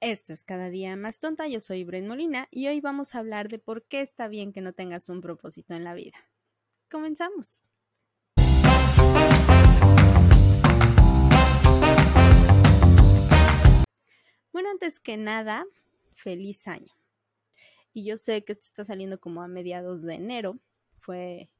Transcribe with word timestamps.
Esto 0.00 0.34
es 0.34 0.44
cada 0.44 0.68
día 0.68 0.94
más 0.94 1.18
tonta. 1.18 1.48
Yo 1.48 1.58
soy 1.58 1.82
Bren 1.82 2.06
Molina 2.06 2.48
y 2.50 2.66
hoy 2.68 2.82
vamos 2.82 3.14
a 3.14 3.18
hablar 3.18 3.48
de 3.48 3.58
por 3.58 3.82
qué 3.84 4.02
está 4.02 4.28
bien 4.28 4.52
que 4.52 4.60
no 4.60 4.74
tengas 4.74 5.08
un 5.08 5.22
propósito 5.22 5.72
en 5.72 5.84
la 5.84 5.94
vida. 5.94 6.18
Comenzamos. 6.90 7.62
Bueno, 14.52 14.70
antes 14.70 15.00
que 15.00 15.16
nada, 15.16 15.64
feliz 16.12 16.68
año. 16.68 16.94
Y 17.94 18.04
yo 18.04 18.18
sé 18.18 18.44
que 18.44 18.52
esto 18.52 18.66
está 18.66 18.84
saliendo 18.84 19.18
como 19.18 19.42
a 19.42 19.48
mediados 19.48 20.02
de 20.02 20.16
enero. 20.16 20.58
Fue 20.98 21.50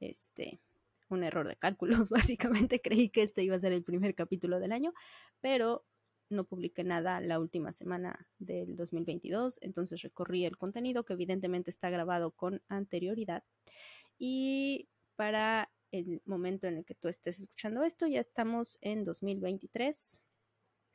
este 0.00 0.60
un 1.08 1.24
error 1.24 1.48
de 1.48 1.56
cálculos, 1.56 2.10
básicamente 2.10 2.82
creí 2.82 3.08
que 3.08 3.22
este 3.22 3.42
iba 3.42 3.56
a 3.56 3.60
ser 3.60 3.72
el 3.72 3.84
primer 3.84 4.14
capítulo 4.14 4.60
del 4.60 4.72
año, 4.72 4.92
pero 5.40 5.86
no 6.28 6.44
publiqué 6.44 6.84
nada 6.84 7.20
la 7.20 7.38
última 7.38 7.72
semana 7.72 8.28
del 8.38 8.76
2022, 8.76 9.58
entonces 9.62 10.02
recorrí 10.02 10.44
el 10.44 10.56
contenido 10.56 11.04
que 11.04 11.12
evidentemente 11.12 11.70
está 11.70 11.90
grabado 11.90 12.32
con 12.32 12.62
anterioridad. 12.68 13.44
Y 14.18 14.88
para 15.16 15.70
el 15.90 16.22
momento 16.24 16.66
en 16.66 16.78
el 16.78 16.84
que 16.84 16.94
tú 16.94 17.08
estés 17.08 17.38
escuchando 17.38 17.82
esto, 17.84 18.06
ya 18.06 18.20
estamos 18.20 18.78
en 18.80 19.04
2023, 19.04 20.24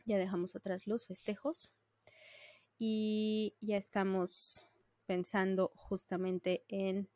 ya 0.05 0.17
dejamos 0.17 0.55
atrás 0.55 0.87
los 0.87 1.05
festejos 1.05 1.73
y 2.77 3.55
ya 3.61 3.77
estamos 3.77 4.71
pensando 5.05 5.71
justamente 5.75 6.65
en 6.67 7.09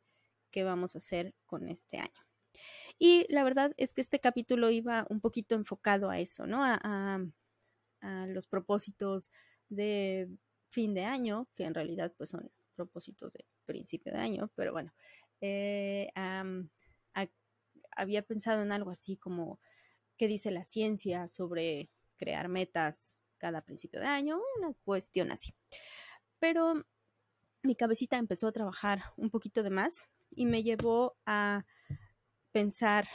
qué 0.50 0.64
vamos 0.64 0.94
a 0.94 0.98
hacer 0.98 1.34
con 1.46 1.68
este 1.68 1.98
año. 1.98 2.24
Y 2.98 3.26
la 3.28 3.42
verdad 3.44 3.74
es 3.76 3.92
que 3.92 4.00
este 4.00 4.20
capítulo 4.20 4.70
iba 4.70 5.06
un 5.10 5.20
poquito 5.20 5.54
enfocado 5.54 6.10
a 6.10 6.20
eso, 6.20 6.46
¿no? 6.46 6.62
Los 8.28 8.46
propósitos 8.46 9.30
de 9.68 10.28
fin 10.70 10.94
de 10.94 11.04
año, 11.04 11.48
que 11.54 11.64
en 11.64 11.74
realidad 11.74 12.12
pues 12.16 12.30
son 12.30 12.50
propósitos 12.74 13.32
de 13.32 13.46
principio 13.64 14.12
de 14.12 14.18
año, 14.18 14.50
pero 14.54 14.72
bueno, 14.72 14.92
eh, 15.40 16.10
había 17.96 18.22
pensado 18.22 18.62
en 18.62 18.72
algo 18.72 18.90
así 18.90 19.16
como 19.16 19.60
qué 20.16 20.26
dice 20.26 20.50
la 20.50 20.64
ciencia 20.64 21.28
sobre 21.28 21.90
crear 22.16 22.48
metas 22.48 23.20
cada 23.38 23.62
principio 23.62 24.00
de 24.00 24.06
año, 24.06 24.40
una 24.58 24.74
cuestión 24.84 25.30
así. 25.30 25.54
Pero 26.38 26.84
mi 27.62 27.74
cabecita 27.74 28.16
empezó 28.16 28.48
a 28.48 28.52
trabajar 28.52 29.02
un 29.16 29.30
poquito 29.30 29.62
de 29.62 29.70
más 29.70 30.06
y 30.30 30.46
me 30.46 30.62
llevó 30.62 31.16
a 31.26 31.64
pensar 32.52 33.06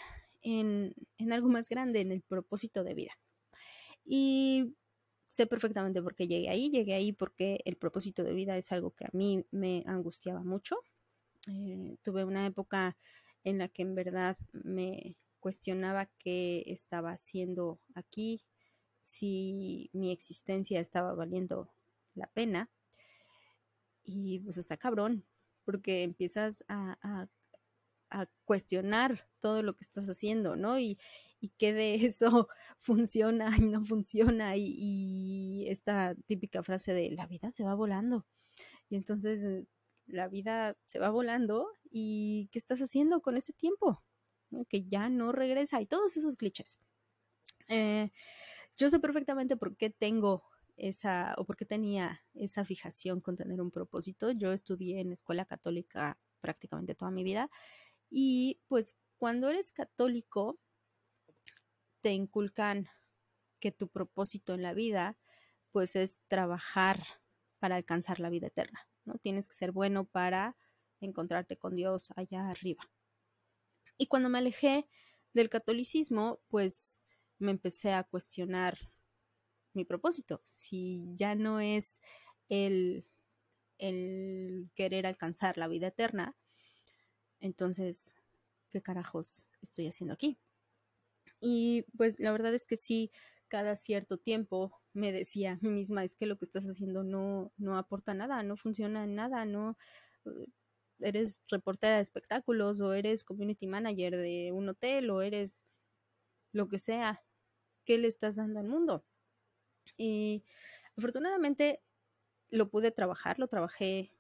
en, 0.42 0.94
en 1.18 1.34
algo 1.34 1.50
más 1.50 1.70
grande, 1.70 2.02
en 2.02 2.12
el 2.12 2.22
propósito 2.22 2.84
de 2.84 2.94
vida. 2.94 3.18
Y 4.06 4.76
sé 5.30 5.46
perfectamente 5.46 6.02
por 6.02 6.16
qué 6.16 6.28
llegué 6.28 6.50
ahí. 6.50 6.70
Llegué 6.70 6.96
ahí 6.96 7.14
porque 7.14 7.62
el 7.64 7.78
propósito 7.78 8.24
de 8.24 8.34
vida 8.34 8.58
es 8.58 8.72
algo 8.74 8.92
que 8.92 9.06
a 9.06 9.10
mí 9.14 9.46
me 9.52 9.84
angustiaba 9.86 10.44
mucho. 10.44 10.78
Eh, 11.48 11.96
tuve 12.02 12.26
una 12.26 12.46
época 12.46 12.98
en 13.44 13.60
la 13.60 13.70
que 13.70 13.84
en 13.84 13.96
verdad 13.96 14.38
me 14.52 15.16
cuestionaba 15.40 16.10
qué 16.18 16.64
estaba 16.68 17.12
haciendo 17.12 17.80
aquí, 17.96 18.44
si 19.00 19.90
mi 19.94 20.12
existencia 20.12 20.82
estaba 20.82 21.14
valiendo 21.14 21.72
la 22.16 22.28
pena. 22.28 22.70
Y 24.04 24.40
pues 24.40 24.58
está 24.58 24.76
cabrón, 24.78 25.26
porque 25.64 26.04
empiezas 26.04 26.66
a, 26.68 26.98
a, 27.02 27.28
cuestionar 28.44 29.30
todo 29.40 29.62
lo 29.62 29.76
que 29.76 29.84
estás 29.84 30.10
haciendo, 30.10 30.56
¿no? 30.56 30.80
Y, 30.80 30.98
y 31.40 31.50
qué 31.58 31.74
de 31.74 31.96
eso 31.96 32.48
funciona 32.80 33.52
y 33.58 33.62
no 33.62 33.84
funciona 33.84 34.56
y, 34.58 35.66
esta 35.68 36.16
típica 36.26 36.64
frase 36.64 36.94
de 36.94 37.12
la 37.12 37.28
vida 37.28 37.52
se 37.52 37.64
va 37.64 37.76
volando. 37.76 38.26
Y 38.90 38.96
entonces 38.96 39.44
eh, 39.44 39.66
la 40.08 40.28
vida 40.28 40.76
se 40.86 41.00
va 41.00 41.10
volando 41.10 41.68
y 41.92 42.50
¿qué 42.52 42.60
estás 42.60 42.80
haciendo 42.80 43.22
con 43.22 43.38
ese 43.38 43.54
tiempo? 43.54 44.04
Que 44.68 44.84
ya 44.88 45.10
no 45.10 45.32
regresa 45.32 45.82
y 45.82 45.86
todos 45.86 46.18
esos 46.18 46.38
clichés. 46.38 46.80
Eh, 47.68 48.12
yo 48.78 48.90
sé 48.90 49.00
perfectamente 49.00 49.58
por 49.58 49.78
qué 49.78 49.90
tengo 49.92 50.44
esa 50.76 51.36
o 51.38 51.46
por 51.46 51.56
qué 51.56 51.66
tenía 51.66 52.24
esa 52.34 52.66
fijación 52.66 53.22
con 53.22 53.36
tener 53.36 53.62
un 53.62 53.70
propósito. 53.70 54.32
Yo 54.32 54.54
estudié 54.54 55.02
en 55.02 55.12
escuela 55.12 55.46
católica 55.46 56.18
prácticamente 56.42 56.96
toda 56.96 57.12
mi 57.12 57.24
vida 57.24 57.50
y 58.10 58.60
pues 58.68 58.98
cuando 59.18 59.50
eres 59.50 59.72
católico 59.72 60.58
te 62.02 62.12
inculcan 62.12 62.88
que 63.60 63.72
tu 63.72 63.90
propósito 63.90 64.54
en 64.54 64.62
la 64.62 64.74
vida 64.74 65.18
pues 65.72 65.96
es 65.96 66.22
trabajar 66.28 67.04
para 67.60 67.76
alcanzar 67.76 68.20
la 68.20 68.30
vida 68.30 68.48
eterna, 68.48 68.88
¿no? 69.06 69.18
Tienes 69.20 69.48
que 69.48 69.56
ser 69.56 69.72
bueno 69.72 70.06
para 70.06 70.56
encontrarte 71.02 71.58
con 71.58 71.76
Dios 71.76 72.12
allá 72.16 72.50
arriba. 72.50 72.90
Y 73.98 74.08
cuando 74.08 74.30
me 74.30 74.40
alejé 74.40 74.88
del 75.34 75.50
catolicismo, 75.50 76.40
pues 76.48 77.06
me 77.38 77.52
empecé 77.52 77.94
a 77.94 78.04
cuestionar 78.04 78.78
mi 79.74 79.86
propósito, 79.86 80.42
si 80.46 81.14
ya 81.16 81.36
no 81.36 81.60
es 81.60 82.02
el, 82.50 83.06
el 83.78 84.72
querer 84.74 85.06
alcanzar 85.06 85.58
la 85.58 85.68
vida 85.68 85.88
eterna, 85.88 86.36
entonces, 87.40 88.16
¿qué 88.70 88.82
carajos 88.82 89.50
estoy 89.62 89.88
haciendo 89.88 90.14
aquí? 90.14 90.38
Y 91.40 91.86
pues 91.98 92.20
la 92.20 92.32
verdad 92.32 92.54
es 92.54 92.66
que 92.66 92.78
sí, 92.78 93.12
cada 93.48 93.76
cierto 93.76 94.18
tiempo 94.18 94.80
me 94.94 95.12
decía 95.12 95.54
a 95.54 95.58
mí 95.62 95.70
misma, 95.70 96.04
es 96.04 96.16
que 96.16 96.26
lo 96.26 96.38
que 96.38 96.46
estás 96.46 96.66
haciendo 96.66 97.04
no, 97.04 97.52
no 97.58 97.78
aporta 97.78 98.14
nada, 98.14 98.44
no 98.44 98.58
funciona 98.58 99.04
en 99.04 99.16
nada, 99.16 99.46
no 99.46 99.78
eh, 100.26 100.46
eres 101.00 101.42
reportera 101.50 101.98
de 101.98 102.02
espectáculos 102.02 102.82
o 102.82 102.94
eres 102.94 103.24
community 103.24 103.68
manager 103.68 104.18
de 104.18 104.52
un 104.54 104.70
hotel 104.70 105.10
o 105.10 105.22
eres 105.22 105.66
lo 106.54 106.68
que 106.70 106.80
sea, 106.80 107.24
¿qué 107.86 107.98
le 107.98 108.08
estás 108.08 108.36
dando 108.36 108.60
al 108.60 108.68
mundo? 108.68 109.06
Y 109.98 110.44
afortunadamente 110.98 111.82
lo 112.50 112.70
pude 112.70 112.92
trabajar, 112.92 113.40
lo 113.40 113.48
trabajé 113.48 114.19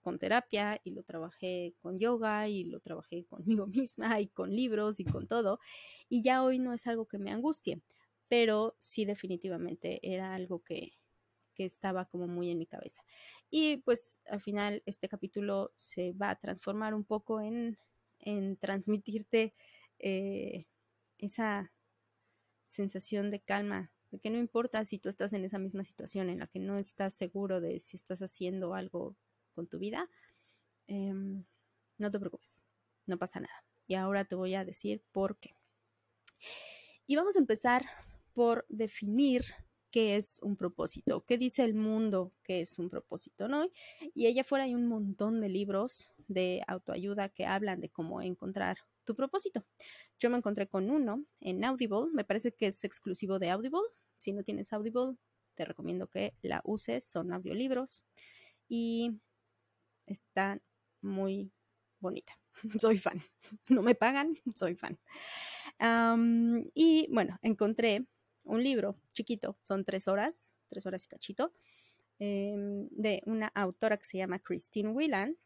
con 0.00 0.18
terapia 0.18 0.80
y 0.84 0.92
lo 0.92 1.02
trabajé 1.02 1.74
con 1.80 1.98
yoga 1.98 2.48
y 2.48 2.64
lo 2.64 2.80
trabajé 2.80 3.24
conmigo 3.26 3.66
misma 3.88 4.20
y 4.20 4.28
con 4.28 4.50
libros 4.54 5.00
y 5.00 5.04
con 5.04 5.26
todo. 5.26 5.58
Y 6.08 6.22
ya 6.22 6.42
hoy 6.42 6.58
no 6.58 6.72
es 6.72 6.86
algo 6.86 7.06
que 7.06 7.18
me 7.18 7.30
angustie, 7.30 7.82
pero 8.28 8.76
sí 8.78 9.04
definitivamente 9.04 10.00
era 10.02 10.34
algo 10.34 10.62
que, 10.62 10.92
que 11.54 11.64
estaba 11.64 12.04
como 12.06 12.28
muy 12.28 12.50
en 12.50 12.58
mi 12.58 12.66
cabeza. 12.66 13.02
Y 13.50 13.78
pues 13.78 14.20
al 14.26 14.40
final 14.40 14.82
este 14.86 15.08
capítulo 15.08 15.72
se 15.74 16.12
va 16.12 16.30
a 16.30 16.36
transformar 16.38 16.94
un 16.94 17.04
poco 17.04 17.40
en, 17.40 17.78
en 18.20 18.56
transmitirte 18.56 19.54
eh, 19.98 20.66
esa 21.18 21.72
sensación 22.68 23.30
de 23.30 23.40
calma, 23.40 23.92
de 24.10 24.20
que 24.20 24.30
no 24.30 24.38
importa 24.38 24.84
si 24.84 24.98
tú 24.98 25.08
estás 25.08 25.32
en 25.32 25.44
esa 25.44 25.58
misma 25.58 25.84
situación 25.84 26.30
en 26.30 26.38
la 26.38 26.46
que 26.46 26.60
no 26.60 26.78
estás 26.78 27.14
seguro 27.14 27.60
de 27.60 27.80
si 27.80 27.96
estás 27.96 28.22
haciendo 28.22 28.74
algo 28.74 29.16
con 29.58 29.66
tu 29.66 29.80
vida, 29.80 30.08
em, 30.86 31.44
no 31.98 32.12
te 32.12 32.20
preocupes, 32.20 32.64
no 33.06 33.18
pasa 33.18 33.40
nada. 33.40 33.64
Y 33.88 33.96
ahora 33.96 34.24
te 34.24 34.36
voy 34.36 34.54
a 34.54 34.64
decir 34.64 35.02
por 35.10 35.36
qué. 35.40 35.50
Y 37.08 37.16
vamos 37.16 37.34
a 37.34 37.40
empezar 37.40 37.84
por 38.34 38.64
definir 38.68 39.44
qué 39.90 40.14
es 40.14 40.38
un 40.42 40.54
propósito, 40.56 41.24
qué 41.26 41.38
dice 41.38 41.64
el 41.64 41.74
mundo 41.74 42.32
que 42.44 42.60
es 42.60 42.78
un 42.78 42.88
propósito, 42.88 43.48
¿no? 43.48 43.66
Y 44.14 44.28
allá 44.28 44.42
afuera 44.42 44.64
hay 44.66 44.74
un 44.76 44.86
montón 44.86 45.40
de 45.40 45.48
libros 45.48 46.08
de 46.28 46.62
autoayuda 46.68 47.28
que 47.30 47.44
hablan 47.44 47.80
de 47.80 47.88
cómo 47.88 48.22
encontrar 48.22 48.78
tu 49.04 49.16
propósito. 49.16 49.66
Yo 50.20 50.30
me 50.30 50.36
encontré 50.36 50.68
con 50.68 50.88
uno 50.88 51.24
en 51.40 51.64
Audible, 51.64 52.12
me 52.12 52.24
parece 52.24 52.52
que 52.52 52.68
es 52.68 52.84
exclusivo 52.84 53.40
de 53.40 53.50
Audible. 53.50 53.80
Si 54.18 54.32
no 54.32 54.44
tienes 54.44 54.72
Audible, 54.72 55.16
te 55.56 55.64
recomiendo 55.64 56.06
que 56.06 56.34
la 56.42 56.60
uses, 56.62 57.10
son 57.10 57.32
audiolibros. 57.32 58.04
Y 58.68 59.18
está 60.08 60.60
muy 61.00 61.52
bonita. 62.00 62.38
soy 62.80 62.98
fan. 62.98 63.20
No 63.70 63.82
me 63.82 63.94
pagan, 63.94 64.34
soy 64.54 64.74
fan. 64.74 64.98
y 66.74 67.08
bueno, 67.10 67.38
encontré 67.42 68.06
un 68.44 68.62
libro 68.62 68.96
chiquito, 69.14 69.58
son 69.62 69.84
tres 69.84 70.08
horas, 70.08 70.54
tres 70.68 70.84
horas 70.86 71.04
y 71.04 71.08
cachito, 71.08 71.52
em, 72.18 72.88
de 72.90 73.22
una 73.26 73.48
autora 73.54 73.96
que 73.96 74.04
se 74.04 74.18
llama 74.18 74.38
Christine 74.38 74.90
Whelan. 74.90 75.36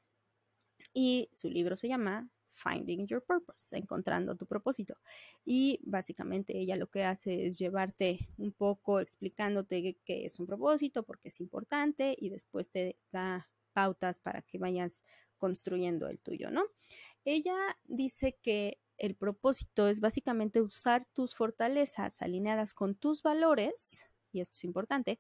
Y 0.95 1.29
su 1.33 1.49
libro 1.49 1.77
se 1.77 1.87
llama 1.87 2.29
Finding 2.53 3.07
Your 3.07 3.23
Purpose, 3.23 3.77
encontrando 3.77 4.37
tu 4.37 4.47
propósito. 4.47 4.97
Y 5.45 5.81
básicamente 5.85 6.59
ella 6.59 6.77
lo 6.77 6.89
que 6.89 7.05
hace 7.05 7.47
es 7.47 7.59
llevarte 7.59 8.19
un 8.37 8.53
poco 8.53 9.01
explicándote 9.01 9.99
qué 10.05 10.25
es 10.25 10.39
un 10.41 10.47
propósito, 10.47 11.05
por 11.05 11.19
qué 11.19 11.29
es 11.29 11.41
importante 11.41 12.17
y 12.19 12.31
después 12.31 12.71
te 12.71 12.97
da 13.13 13.49
pautas 13.73 14.19
para 14.21 14.43
que 14.43 14.59
vayas 14.59 15.05
construyendo 15.39 16.09
el 16.09 16.21
tuyo, 16.21 16.51
¿no? 16.51 16.65
Ella 17.25 17.57
dice 17.85 18.39
que 18.43 18.79
el 18.99 19.17
propósito 19.17 19.89
es 19.89 20.01
básicamente 20.01 20.61
usar 20.61 21.07
tus 21.13 21.35
fortalezas 21.35 22.23
alineadas 22.23 22.75
con 22.75 22.95
tus 22.95 23.23
valores, 23.23 24.05
y 24.33 24.41
esto 24.41 24.57
es 24.57 24.65
importante, 24.65 25.19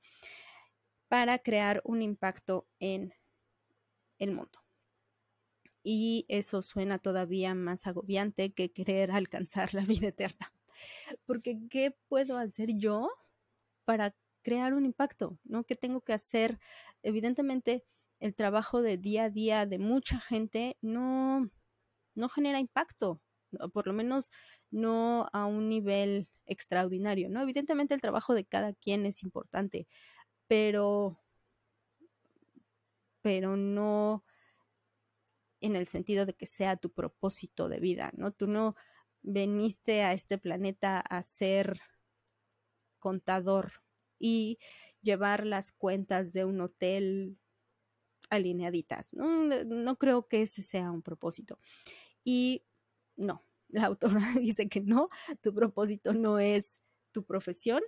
para 1.08 1.38
crear 1.38 1.82
un 1.84 2.00
impacto 2.02 2.68
en 2.78 3.12
el 4.18 4.32
mundo. 4.32 4.60
Y 5.82 6.26
eso 6.28 6.62
suena 6.62 6.98
todavía 6.98 7.54
más 7.54 7.86
agobiante 7.86 8.52
que 8.52 8.72
querer 8.72 9.10
alcanzar 9.10 9.74
la 9.74 9.84
vida 9.84 10.08
eterna. 10.08 10.52
Porque 11.26 11.58
¿qué 11.68 11.90
puedo 12.08 12.38
hacer 12.38 12.70
yo 12.76 13.10
para 13.84 14.14
crear 14.42 14.74
un 14.74 14.84
impacto? 14.84 15.38
¿No? 15.44 15.64
¿Qué 15.64 15.74
tengo 15.76 16.00
que 16.00 16.12
hacer? 16.12 16.58
Evidentemente, 17.02 17.84
el 18.22 18.36
trabajo 18.36 18.82
de 18.82 18.98
día 18.98 19.24
a 19.24 19.30
día 19.30 19.66
de 19.66 19.80
mucha 19.80 20.20
gente 20.20 20.78
no, 20.80 21.50
no 22.14 22.28
genera 22.28 22.60
impacto, 22.60 23.20
por 23.72 23.88
lo 23.88 23.92
menos 23.92 24.30
no 24.70 25.28
a 25.32 25.46
un 25.46 25.68
nivel 25.68 26.30
extraordinario, 26.46 27.28
¿no? 27.28 27.42
Evidentemente 27.42 27.94
el 27.94 28.00
trabajo 28.00 28.32
de 28.34 28.44
cada 28.44 28.74
quien 28.74 29.06
es 29.06 29.24
importante, 29.24 29.88
pero, 30.46 31.18
pero 33.22 33.56
no 33.56 34.24
en 35.60 35.74
el 35.74 35.88
sentido 35.88 36.24
de 36.24 36.34
que 36.34 36.46
sea 36.46 36.76
tu 36.76 36.92
propósito 36.92 37.68
de 37.68 37.80
vida, 37.80 38.12
¿no? 38.14 38.30
Tú 38.30 38.46
no 38.46 38.76
veniste 39.22 40.02
a 40.02 40.12
este 40.12 40.38
planeta 40.38 41.00
a 41.00 41.24
ser 41.24 41.80
contador 43.00 43.82
y 44.20 44.60
llevar 45.00 45.44
las 45.44 45.72
cuentas 45.72 46.32
de 46.32 46.44
un 46.44 46.60
hotel 46.60 47.40
alineaditas. 48.32 49.12
No, 49.12 49.46
no 49.64 49.98
creo 49.98 50.26
que 50.26 50.42
ese 50.42 50.62
sea 50.62 50.90
un 50.90 51.02
propósito. 51.02 51.58
Y 52.24 52.64
no, 53.16 53.44
la 53.68 53.86
autora 53.86 54.22
dice 54.40 54.68
que 54.68 54.80
no, 54.80 55.08
tu 55.40 55.54
propósito 55.54 56.14
no 56.14 56.38
es 56.38 56.80
tu 57.12 57.24
profesión 57.24 57.82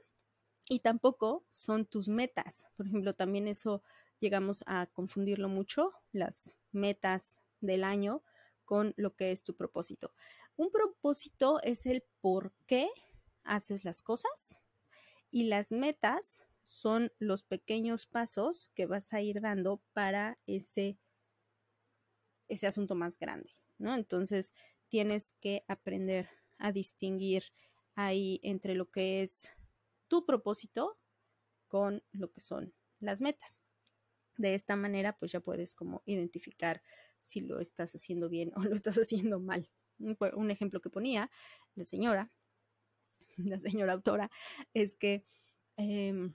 y 0.69 0.81
tampoco 0.81 1.45
son 1.49 1.87
tus 1.87 2.09
metas. 2.09 2.67
Por 2.77 2.87
ejemplo, 2.87 3.15
también 3.15 3.49
eso 3.49 3.83
llegamos 4.21 4.63
a 4.67 4.87
confundirlo 4.87 5.49
mucho, 5.49 5.93
las 6.13 6.57
metas 6.73 7.41
del 7.61 7.83
año 7.83 8.23
con 8.65 8.95
lo 8.97 9.15
que 9.15 9.33
es 9.33 9.45
tu 9.45 9.55
propósito. 9.55 10.13
Un 10.57 10.71
propósito 10.71 11.61
es 11.63 11.87
el 11.87 12.05
por 12.21 12.53
qué 12.67 12.89
haces 13.45 13.85
las 13.85 14.03
cosas 14.03 14.63
y 15.31 15.45
las 15.45 15.73
metas 15.73 16.45
son 16.65 17.13
los 17.19 17.45
pequeños 17.45 18.07
pasos 18.07 18.73
que 18.75 18.87
vas 18.87 19.13
a 19.13 19.21
ir 19.21 19.41
dando 19.41 19.83
para 19.93 20.39
ese, 20.47 20.99
ese 22.49 22.67
asunto 22.67 22.95
más 22.95 23.19
grande, 23.19 23.51
¿no? 23.79 23.95
Entonces, 23.95 24.53
tienes 24.89 25.33
que 25.41 25.65
aprender 25.69 26.29
a 26.59 26.73
distinguir 26.73 27.45
ahí 27.95 28.41
entre 28.43 28.75
lo 28.75 28.91
que 28.91 29.23
es 29.23 29.53
tu 30.09 30.25
propósito 30.25 30.99
con 31.69 32.03
lo 32.13 32.33
que 32.33 32.41
son 32.41 32.75
las 32.99 33.21
metas. 33.21 33.61
De 34.37 34.55
esta 34.55 34.75
manera, 34.75 35.19
pues 35.19 35.33
ya 35.33 35.41
puedes 35.41 35.75
como 35.75 36.03
identificar 36.07 36.83
si 37.21 37.41
lo 37.41 37.61
estás 37.61 37.95
haciendo 37.95 38.29
bien 38.31 38.53
o 38.57 38.61
lo 38.65 38.75
estás 38.75 38.97
haciendo 38.97 39.39
mal. 39.39 39.71
Un 39.99 40.51
ejemplo 40.51 40.81
que 40.81 40.91
ponía 40.91 41.31
la 41.75 41.85
señora, 41.85 42.33
la 43.37 43.59
señora 43.59 43.93
autora, 43.93 44.31
es 44.73 44.95
que 44.95 45.25
em, 45.77 46.35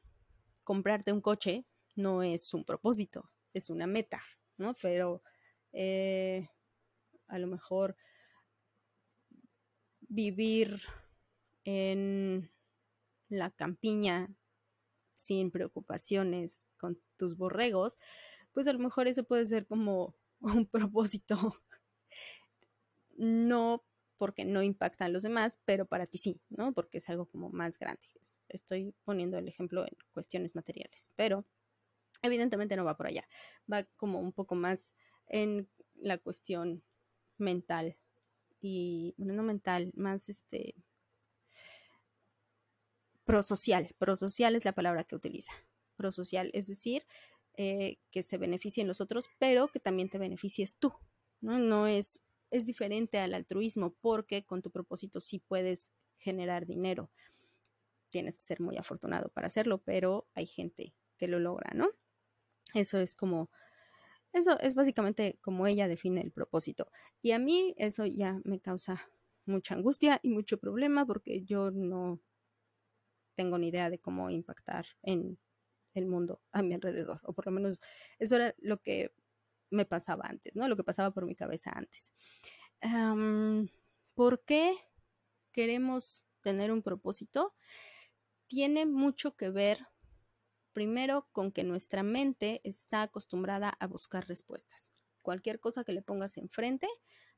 comprarte 0.69 1.11
un 1.11 1.19
coche 1.19 1.65
no 1.95 2.21
es 2.21 2.53
un 2.53 2.63
propósito, 2.63 3.31
es 3.55 3.71
una 3.71 3.87
meta, 3.87 4.21
¿no? 4.55 4.75
Pero 4.79 5.23
eh, 5.71 6.47
a 7.27 7.39
lo 7.39 7.47
mejor 7.47 7.97
vivir 10.01 10.79
en 11.63 12.51
la 13.29 13.49
campiña 13.49 14.31
sin 15.15 15.49
preocupaciones 15.49 16.67
con 16.77 17.01
tus 17.17 17.35
borregos, 17.35 17.97
pues 18.51 18.67
a 18.67 18.73
lo 18.73 18.77
mejor 18.77 19.07
eso 19.07 19.23
puede 19.23 19.47
ser 19.47 19.65
como 19.65 20.13
un 20.39 20.67
propósito. 20.67 21.63
No 23.17 23.83
porque 24.19 24.45
no 24.45 24.61
impacta 24.61 25.05
a 25.05 25.09
los 25.09 25.23
demás, 25.23 25.59
pero 25.65 25.87
para 25.87 26.05
ti 26.05 26.17
sí, 26.17 26.41
¿no? 26.49 26.73
Porque 26.73 26.99
es 26.99 27.09
algo 27.09 27.25
como 27.25 27.49
más 27.49 27.79
grande. 27.79 28.07
Estoy 28.49 28.93
poniendo 29.05 29.37
el 29.37 29.47
ejemplo 29.47 29.83
en 29.83 29.95
cuestiones 30.11 30.55
materiales, 30.55 31.09
pero 31.15 31.47
evidentemente 32.21 32.75
no 32.75 32.83
va 32.83 32.97
por 32.97 33.07
allá. 33.07 33.27
Va 33.71 33.85
como 33.95 34.19
un 34.19 34.33
poco 34.33 34.55
más 34.55 34.93
en 35.27 35.69
la 35.95 36.17
cuestión 36.17 36.83
mental 37.37 37.97
y, 38.59 39.15
bueno, 39.17 39.33
no 39.33 39.43
mental, 39.43 39.91
más 39.95 40.27
este, 40.27 40.75
prosocial. 43.23 43.95
Prosocial 43.97 44.53
es 44.55 44.65
la 44.65 44.73
palabra 44.73 45.05
que 45.05 45.15
utiliza. 45.15 45.53
Prosocial, 45.95 46.51
es 46.53 46.67
decir, 46.67 47.05
eh, 47.55 47.99
que 48.11 48.21
se 48.21 48.37
beneficien 48.37 48.85
los 48.85 48.99
otros, 48.99 49.29
pero 49.39 49.69
que 49.69 49.79
también 49.79 50.09
te 50.09 50.17
beneficies 50.17 50.75
tú. 50.75 50.93
¿no? 51.41 51.57
no 51.57 51.87
es, 51.87 52.21
es 52.51 52.65
diferente 52.65 53.19
al 53.19 53.33
altruismo 53.33 53.95
porque 54.01 54.45
con 54.45 54.61
tu 54.61 54.71
propósito 54.71 55.19
sí 55.19 55.39
puedes 55.39 55.91
generar 56.17 56.65
dinero. 56.65 57.09
Tienes 58.09 58.37
que 58.37 58.43
ser 58.43 58.59
muy 58.59 58.77
afortunado 58.77 59.29
para 59.29 59.47
hacerlo, 59.47 59.79
pero 59.83 60.27
hay 60.33 60.47
gente 60.47 60.93
que 61.17 61.27
lo 61.27 61.39
logra, 61.39 61.71
¿no? 61.73 61.89
Eso 62.73 62.99
es 62.99 63.15
como 63.15 63.49
eso 64.31 64.59
es 64.59 64.75
básicamente 64.75 65.39
como 65.41 65.65
ella 65.65 65.87
define 65.87 66.21
el 66.21 66.31
propósito. 66.31 66.91
Y 67.21 67.31
a 67.31 67.39
mí 67.39 67.73
eso 67.77 68.05
ya 68.05 68.39
me 68.43 68.59
causa 68.59 69.09
mucha 69.45 69.73
angustia 69.75 70.19
y 70.21 70.29
mucho 70.29 70.59
problema 70.59 71.05
porque 71.05 71.43
yo 71.43 71.71
no 71.71 72.19
tengo 73.35 73.57
ni 73.57 73.69
idea 73.69 73.89
de 73.89 73.99
cómo 73.99 74.29
impactar 74.29 74.85
en 75.01 75.39
el 75.95 76.05
mundo 76.05 76.41
a 76.51 76.61
mi 76.61 76.75
alrededor. 76.75 77.21
O 77.23 77.33
por 77.33 77.47
lo 77.47 77.51
menos 77.51 77.81
eso 78.19 78.35
era 78.35 78.53
lo 78.59 78.81
que 78.81 79.11
me 79.69 79.85
pasaba 79.85 80.25
antes, 80.27 80.55
¿no? 80.55 80.67
Lo 80.67 80.75
que 80.75 80.83
pasaba 80.83 81.11
por 81.11 81.25
mi 81.25 81.35
cabeza 81.35 81.71
antes. 81.73 82.11
¿Por 84.13 84.43
qué 84.45 84.75
queremos 85.51 86.25
tener 86.41 86.71
un 86.71 86.81
propósito? 86.81 87.55
Tiene 88.47 88.85
mucho 88.85 89.35
que 89.35 89.49
ver 89.49 89.87
Primero, 90.73 91.27
con 91.31 91.51
que 91.51 91.63
nuestra 91.63 92.03
mente 92.03 92.61
está 92.63 93.01
acostumbrada 93.01 93.69
a 93.79 93.87
buscar 93.87 94.27
respuestas. 94.27 94.93
Cualquier 95.23 95.59
cosa 95.59 95.83
que 95.83 95.93
le 95.93 96.01
pongas 96.01 96.37
enfrente 96.37 96.87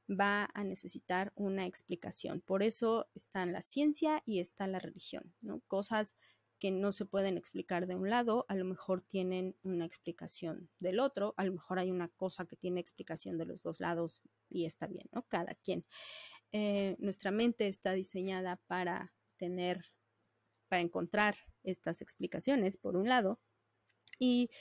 va 0.07 0.49
a 0.53 0.63
necesitar 0.63 1.31
una 1.35 1.65
explicación. 1.65 2.41
Por 2.41 2.61
eso 2.61 3.09
están 3.15 3.53
la 3.53 3.61
ciencia 3.61 4.21
y 4.25 4.39
está 4.39 4.67
la 4.67 4.79
religión, 4.79 5.33
¿no? 5.41 5.61
Cosas 5.67 6.15
que 6.61 6.69
no 6.69 6.91
se 6.91 7.05
pueden 7.05 7.39
explicar 7.39 7.87
de 7.87 7.95
un 7.95 8.11
lado, 8.11 8.45
a 8.47 8.53
lo 8.53 8.65
mejor 8.65 9.01
tienen 9.01 9.55
una 9.63 9.83
explicación 9.83 10.69
del 10.77 10.99
otro, 10.99 11.33
a 11.37 11.43
lo 11.43 11.53
mejor 11.53 11.79
hay 11.79 11.89
una 11.89 12.07
cosa 12.09 12.45
que 12.45 12.55
tiene 12.55 12.79
explicación 12.79 13.39
de 13.39 13.45
los 13.45 13.63
dos 13.63 13.79
lados 13.79 14.21
y 14.47 14.65
está 14.65 14.85
bien, 14.85 15.09
¿no? 15.11 15.23
Cada 15.23 15.55
quien. 15.55 15.87
Eh, 16.51 16.97
nuestra 16.99 17.31
mente 17.31 17.67
está 17.67 17.93
diseñada 17.93 18.57
para 18.67 19.11
tener, 19.37 19.85
para 20.67 20.83
encontrar 20.83 21.35
estas 21.63 21.99
explicaciones, 21.99 22.77
por 22.77 22.95
un 22.95 23.09
lado, 23.09 23.39
y 24.19 24.51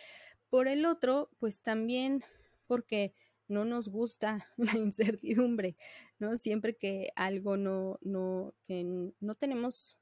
por 0.48 0.68
el 0.68 0.86
otro, 0.86 1.28
pues 1.38 1.60
también 1.60 2.24
porque 2.66 3.14
no 3.46 3.66
nos 3.66 3.90
gusta 3.90 4.48
la 4.56 4.74
incertidumbre, 4.78 5.76
¿no? 6.18 6.38
Siempre 6.38 6.78
que 6.78 7.12
algo 7.14 7.58
no, 7.58 7.98
no, 8.00 8.54
que 8.64 9.12
no 9.20 9.34
tenemos 9.34 9.99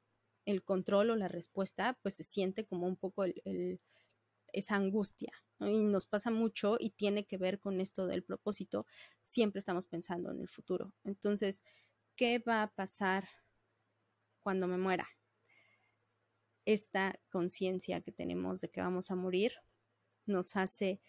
el 0.50 0.64
control 0.64 1.10
o 1.10 1.16
la 1.16 1.28
respuesta, 1.28 1.98
pues 2.02 2.14
se 2.16 2.22
siente 2.22 2.66
como 2.66 2.86
un 2.86 2.96
poco 2.96 3.24
el, 3.24 3.80
esa 4.52 4.76
angustia. 4.76 5.32
Y 5.60 5.84
nos 5.84 6.06
pasa 6.06 6.30
mucho 6.30 6.76
y 6.78 6.90
tiene 6.90 7.26
que 7.26 7.36
ver 7.36 7.58
con 7.60 7.80
esto 7.80 8.06
del 8.06 8.22
propósito. 8.22 8.86
Siempre 9.20 9.58
estamos 9.58 9.86
pensando 9.86 10.30
en 10.30 10.40
el 10.40 10.48
futuro. 10.48 10.92
Entonces, 11.04 11.62
¿qué 12.16 12.38
va 12.38 12.62
a 12.62 12.72
pasar 12.74 13.28
cuando 14.40 14.66
me 14.66 14.78
muera? 14.78 15.08
esta 16.68 17.18
conciencia 17.30 18.02
que 18.02 18.12
tenemos 18.12 18.60
de 18.60 18.68
que 18.68 18.82
vamos 18.82 19.10
a 19.10 19.14
morir 19.14 19.52
nos 20.26 20.54
hace 20.54 21.00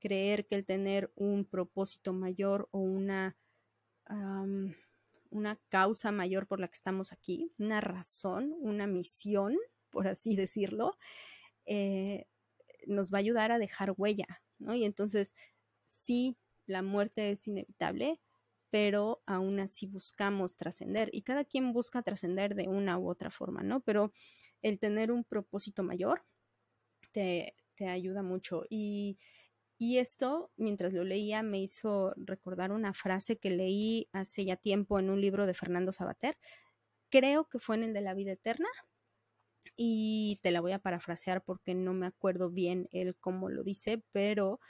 creer 0.00 0.44
que 0.44 0.56
el 0.56 0.66
tener 0.66 1.12
un 1.14 1.44
propósito 1.44 2.12
mayor 2.12 2.68
o 2.72 2.80
una, 2.80 3.36
una 5.34 5.60
causa 5.68 6.12
mayor 6.12 6.46
por 6.46 6.60
la 6.60 6.68
que 6.68 6.76
estamos 6.76 7.12
aquí, 7.12 7.52
una 7.58 7.80
razón, 7.80 8.54
una 8.60 8.86
misión, 8.86 9.56
por 9.90 10.06
así 10.06 10.36
decirlo, 10.36 10.96
eh, 11.66 12.26
nos 12.86 13.12
va 13.12 13.18
a 13.18 13.20
ayudar 13.20 13.50
a 13.50 13.58
dejar 13.58 13.94
huella, 13.96 14.42
¿no? 14.58 14.74
Y 14.74 14.84
entonces, 14.84 15.34
sí, 15.84 16.36
la 16.66 16.82
muerte 16.82 17.30
es 17.30 17.48
inevitable, 17.48 18.20
pero 18.70 19.22
aún 19.26 19.60
así 19.60 19.86
buscamos 19.86 20.56
trascender 20.56 21.10
y 21.12 21.22
cada 21.22 21.44
quien 21.44 21.72
busca 21.72 22.02
trascender 22.02 22.54
de 22.54 22.68
una 22.68 22.98
u 22.98 23.08
otra 23.08 23.30
forma, 23.30 23.62
¿no? 23.62 23.80
Pero 23.80 24.12
el 24.62 24.78
tener 24.78 25.10
un 25.10 25.24
propósito 25.24 25.82
mayor 25.82 26.24
te, 27.12 27.54
ayuda 27.80 28.22
mucho 28.22 28.62
y, 28.70 29.18
y 29.78 29.98
esto, 29.98 30.52
mientras 30.56 30.92
lo 30.92 31.04
leía, 31.04 31.42
me 31.42 31.60
hizo 31.60 32.14
recordar 32.16 32.72
una 32.72 32.94
frase 32.94 33.38
que 33.38 33.50
leí 33.50 34.08
hace 34.12 34.44
ya 34.44 34.56
tiempo 34.56 34.98
en 34.98 35.10
un 35.10 35.20
libro 35.20 35.46
de 35.46 35.54
Fernando 35.54 35.92
Sabater. 35.92 36.38
Creo 37.10 37.48
que 37.48 37.58
fue 37.58 37.76
en 37.76 37.84
el 37.84 37.94
de 37.94 38.00
la 38.02 38.14
vida 38.14 38.32
eterna. 38.32 38.68
y 39.76 40.38
te 40.42 40.50
la 40.52 40.60
voy 40.60 40.72
a 40.72 40.78
parafrasear 40.78 41.42
porque 41.44 41.74
no 41.74 41.94
me 41.94 42.06
acuerdo 42.06 42.50
bien 42.50 42.88
él 42.92 43.16
cómo 43.18 43.48
lo 43.50 43.64
dice, 43.64 44.02
pero 44.12 44.60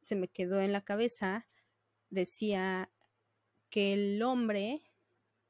se 0.00 0.16
me 0.16 0.28
quedó 0.28 0.60
en 0.60 0.72
la 0.72 0.82
cabeza, 0.82 1.46
decía 2.10 2.90
que 3.70 3.92
el 3.92 4.22
hombre 4.22 4.82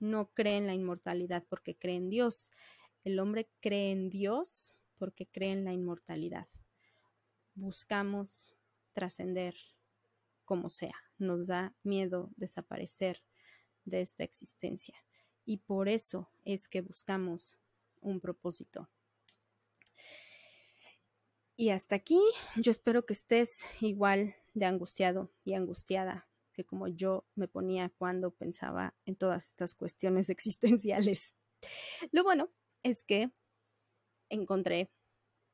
no 0.01 0.31
cree 0.33 0.57
en 0.57 0.67
la 0.67 0.75
inmortalidad 0.75 1.45
porque 1.49 1.77
cree 1.77 1.97
en 1.97 2.11
Dios. 2.11 2.51
El 3.05 3.19
hombre 3.21 3.51
cree 3.61 3.93
en 3.93 4.09
Dios 4.11 4.81
porque 4.99 5.27
cree 5.27 5.53
en 5.53 5.65
la 5.65 5.73
inmortalidad. 5.73 6.49
Buscamos 7.55 8.57
trascender 8.95 9.55
como 10.45 10.69
sea. 10.71 10.95
Nos 11.19 11.49
da 11.49 11.75
miedo 11.83 12.31
desaparecer 12.37 13.23
de 13.85 14.01
esta 14.01 14.25
existencia. 14.25 14.95
Y 15.45 15.59
por 15.59 15.89
eso 15.89 16.31
es 16.45 16.69
que 16.69 16.81
buscamos 16.81 17.59
un 18.01 18.21
propósito. 18.21 18.89
Y 21.57 21.71
hasta 21.71 21.95
aquí, 21.95 22.21
yo 22.57 22.71
espero 22.71 23.07
que 23.07 23.13
estés 23.13 23.65
igual 23.81 24.35
de 24.55 24.67
angustiado 24.67 25.33
y 25.45 25.55
angustiada 25.55 26.29
que 26.53 26.65
como 26.65 26.89
yo 26.89 27.27
me 27.35 27.49
ponía 27.49 27.91
cuando 27.91 28.31
pensaba 28.31 28.95
en 29.05 29.17
todas 29.17 29.49
estas 29.49 29.75
cuestiones 29.75 30.31
existenciales. 30.31 31.35
Lo 32.13 32.23
bueno 32.23 32.51
es 32.83 33.03
que 33.03 33.31
encontré 34.31 34.91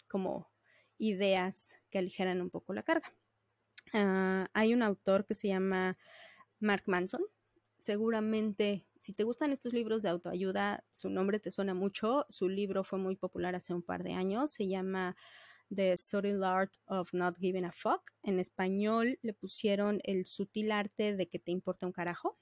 como 0.09 0.51
ideas 0.99 1.75
que 1.91 1.99
aligeran 1.99 2.41
un 2.41 2.51
poco 2.51 2.73
la 2.75 2.83
carga. 2.83 3.15
Ah, 3.93 4.49
hay 4.53 4.75
un 4.75 4.83
autor 4.83 5.27
que 5.27 5.35
se 5.35 5.49
llama 5.49 5.97
Mark 6.61 6.85
Manson. 6.87 7.23
Seguramente, 7.79 8.87
si 8.97 9.15
te 9.15 9.25
gustan 9.25 9.53
estos 9.53 9.73
libros 9.73 10.03
de 10.03 10.11
autoayuda, 10.11 10.85
su 10.91 11.09
nombre 11.11 11.41
te 11.41 11.51
suena 11.51 11.75
mucho. 11.75 12.27
Su 12.29 12.49
libro 12.49 12.85
fue 12.85 12.99
muy 12.99 13.17
popular 13.17 13.55
hace 13.55 13.75
un 13.75 13.83
par 13.83 14.03
de 14.05 14.13
años. 14.13 14.53
Se 14.53 14.69
llama 14.69 15.17
The 15.75 15.97
Subtle 15.97 16.45
Art 16.45 16.75
of 16.87 17.13
Not 17.15 17.39
Giving 17.39 17.65
a 17.65 17.73
Fuck. 17.73 18.13
En 18.23 18.39
español 18.39 19.19
le 19.23 19.33
pusieron 19.33 20.01
el 20.05 20.27
sutil 20.27 20.73
arte 20.73 21.17
de 21.17 21.29
que 21.29 21.39
te 21.39 21.53
importa 21.53 21.87
un 21.87 21.93
carajo. 21.93 22.39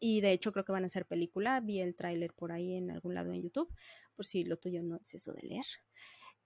Y 0.00 0.20
de 0.20 0.32
hecho 0.32 0.52
creo 0.52 0.64
que 0.64 0.72
van 0.72 0.84
a 0.84 0.86
hacer 0.86 1.06
película. 1.06 1.60
Vi 1.60 1.80
el 1.80 1.94
tráiler 1.94 2.32
por 2.34 2.52
ahí 2.52 2.74
en 2.74 2.90
algún 2.90 3.14
lado 3.14 3.32
en 3.32 3.42
YouTube, 3.42 3.72
por 4.14 4.24
si 4.26 4.44
lo 4.44 4.58
tuyo 4.58 4.82
no 4.82 4.96
es 4.96 5.14
eso 5.14 5.32
de 5.32 5.42
leer. 5.42 5.66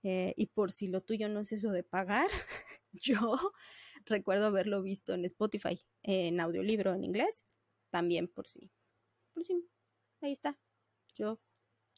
Eh, 0.02 0.35
y 0.37 0.47
por 0.47 0.73
si 0.73 0.88
lo 0.88 1.00
tuyo 1.00 1.28
no 1.28 1.40
es 1.40 1.52
eso 1.52 1.71
de 1.73 1.83
pagar, 1.83 2.28
yo 2.92 3.38
recuerdo 4.04 4.47
haberlo 4.47 4.83
visto 4.83 5.14
en 5.14 5.25
Spotify, 5.25 5.85
en 6.02 6.40
audiolibro 6.40 6.95
en 6.95 7.04
inglés, 7.04 7.45
también 7.90 8.28
por 8.28 8.49
si, 8.49 8.71
por 9.35 9.45
si, 9.45 9.69
ahí 10.21 10.33
está. 10.33 10.59
Yo 11.16 11.40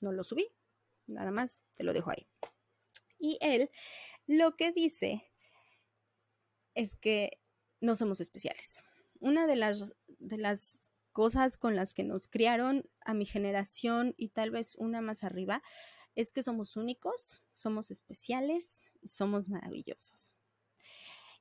no 0.01 0.13
lo 0.13 0.25
subí, 0.25 0.49
nada 1.07 1.31
más, 1.31 1.67
te 1.77 1.85
lo 1.85 1.93
dejo 1.93 2.11
ahí. 2.11 2.27
Y 3.19 3.39
él 3.41 3.71
lo 4.27 4.57
que 4.57 4.73
dice 4.73 5.31
es 6.75 6.97
que 6.97 7.41
no 7.81 7.95
somos 7.95 8.21
especiales. 8.21 8.83
Una 9.21 9.47
de 9.47 9.57
las, 9.57 9.93
de 10.07 10.39
las 10.39 10.93
cosas 11.13 11.57
con 11.57 11.77
las 11.77 11.95
que 11.95 12.05
nos 12.05 12.27
criaron 12.27 12.89
a 13.05 13.15
mi 13.15 13.27
generación 13.27 14.15
y 14.17 14.31
tal 14.31 14.51
vez 14.51 14.75
una 14.77 15.01
más 15.01 15.25
arriba 15.25 15.63
es 16.15 16.33
que 16.33 16.43
somos 16.43 16.77
únicos, 16.77 17.42
somos 17.55 17.91
especiales, 17.91 18.91
somos 19.05 19.49
maravillosos. 19.49 20.35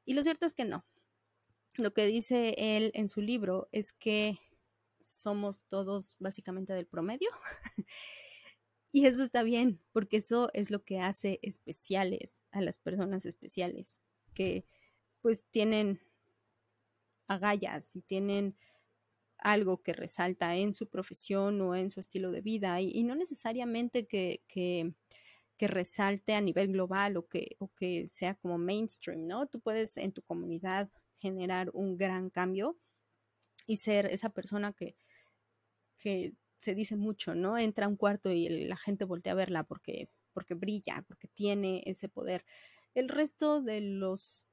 Y 0.05 0.13
lo 0.13 0.23
cierto 0.23 0.45
es 0.45 0.55
que 0.55 0.65
no. 0.65 0.85
Lo 1.77 1.93
que 1.93 2.05
dice 2.05 2.55
él 2.57 2.91
en 2.93 3.07
su 3.07 3.21
libro 3.21 3.69
es 3.71 3.93
que 3.93 4.39
somos 4.99 5.65
todos 5.65 6.15
básicamente 6.19 6.73
del 6.73 6.87
promedio. 6.87 7.29
y 8.91 9.05
eso 9.05 9.23
está 9.23 9.43
bien, 9.43 9.81
porque 9.91 10.17
eso 10.17 10.49
es 10.53 10.69
lo 10.69 10.83
que 10.83 10.99
hace 10.99 11.39
especiales 11.41 12.45
a 12.51 12.61
las 12.61 12.77
personas 12.77 13.25
especiales, 13.25 13.99
que 14.33 14.65
pues 15.21 15.45
tienen 15.49 16.01
agallas 17.27 17.95
y 17.95 18.01
tienen 18.01 18.57
algo 19.37 19.81
que 19.81 19.93
resalta 19.93 20.55
en 20.55 20.73
su 20.73 20.87
profesión 20.87 21.61
o 21.61 21.75
en 21.75 21.89
su 21.89 21.99
estilo 21.99 22.31
de 22.31 22.41
vida 22.41 22.79
y, 22.81 23.03
no 23.03 23.15
necesariamente 23.15 24.05
que, 24.05 24.43
que, 24.47 24.93
resalte 25.67 26.33
a 26.33 26.41
nivel 26.41 26.71
global 26.71 27.17
o 27.17 27.27
que, 27.27 27.55
o 27.59 27.69
que 27.73 28.07
sea 28.07 28.35
como 28.35 28.57
mainstream, 28.57 29.27
¿no? 29.27 29.47
Tú 29.47 29.59
puedes 29.59 29.97
en 29.97 30.11
tu 30.11 30.21
comunidad 30.21 30.89
generar 31.17 31.69
un 31.73 31.97
gran 31.97 32.29
cambio 32.29 32.77
y 33.67 33.77
ser 33.77 34.07
esa 34.07 34.29
persona 34.29 34.73
que, 34.73 34.95
que 35.97 36.33
se 36.59 36.75
dice 36.75 36.95
mucho, 36.95 37.35
¿no? 37.35 37.57
Entra 37.57 37.85
a 37.85 37.89
un 37.89 37.95
cuarto 37.95 38.31
y 38.31 38.47
la 38.65 38.77
gente 38.77 39.05
voltea 39.05 39.33
a 39.33 39.35
verla 39.35 39.63
porque, 39.63 40.09
porque 40.33 40.53
brilla, 40.53 41.03
porque 41.07 41.27
tiene 41.27 41.83
ese 41.85 42.09
poder. 42.09 42.45
El 42.93 43.09
resto 43.09 43.61
de 43.61 43.81
los 43.81 44.47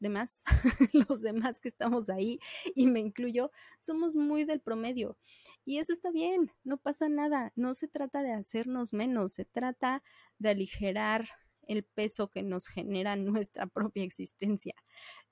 demás, 0.00 0.44
los 1.08 1.22
demás 1.22 1.60
que 1.60 1.68
estamos 1.68 2.08
ahí, 2.10 2.38
y 2.74 2.86
me 2.86 3.00
incluyo, 3.00 3.50
somos 3.78 4.14
muy 4.14 4.44
del 4.44 4.60
promedio. 4.60 5.18
Y 5.64 5.78
eso 5.78 5.92
está 5.92 6.10
bien, 6.10 6.52
no 6.64 6.78
pasa 6.78 7.08
nada, 7.08 7.52
no 7.56 7.74
se 7.74 7.88
trata 7.88 8.22
de 8.22 8.32
hacernos 8.32 8.92
menos, 8.92 9.32
se 9.32 9.44
trata 9.44 10.02
de 10.38 10.50
aligerar 10.50 11.28
el 11.68 11.84
peso 11.84 12.28
que 12.30 12.42
nos 12.42 12.66
genera 12.66 13.16
nuestra 13.16 13.66
propia 13.66 14.04
existencia. 14.04 14.74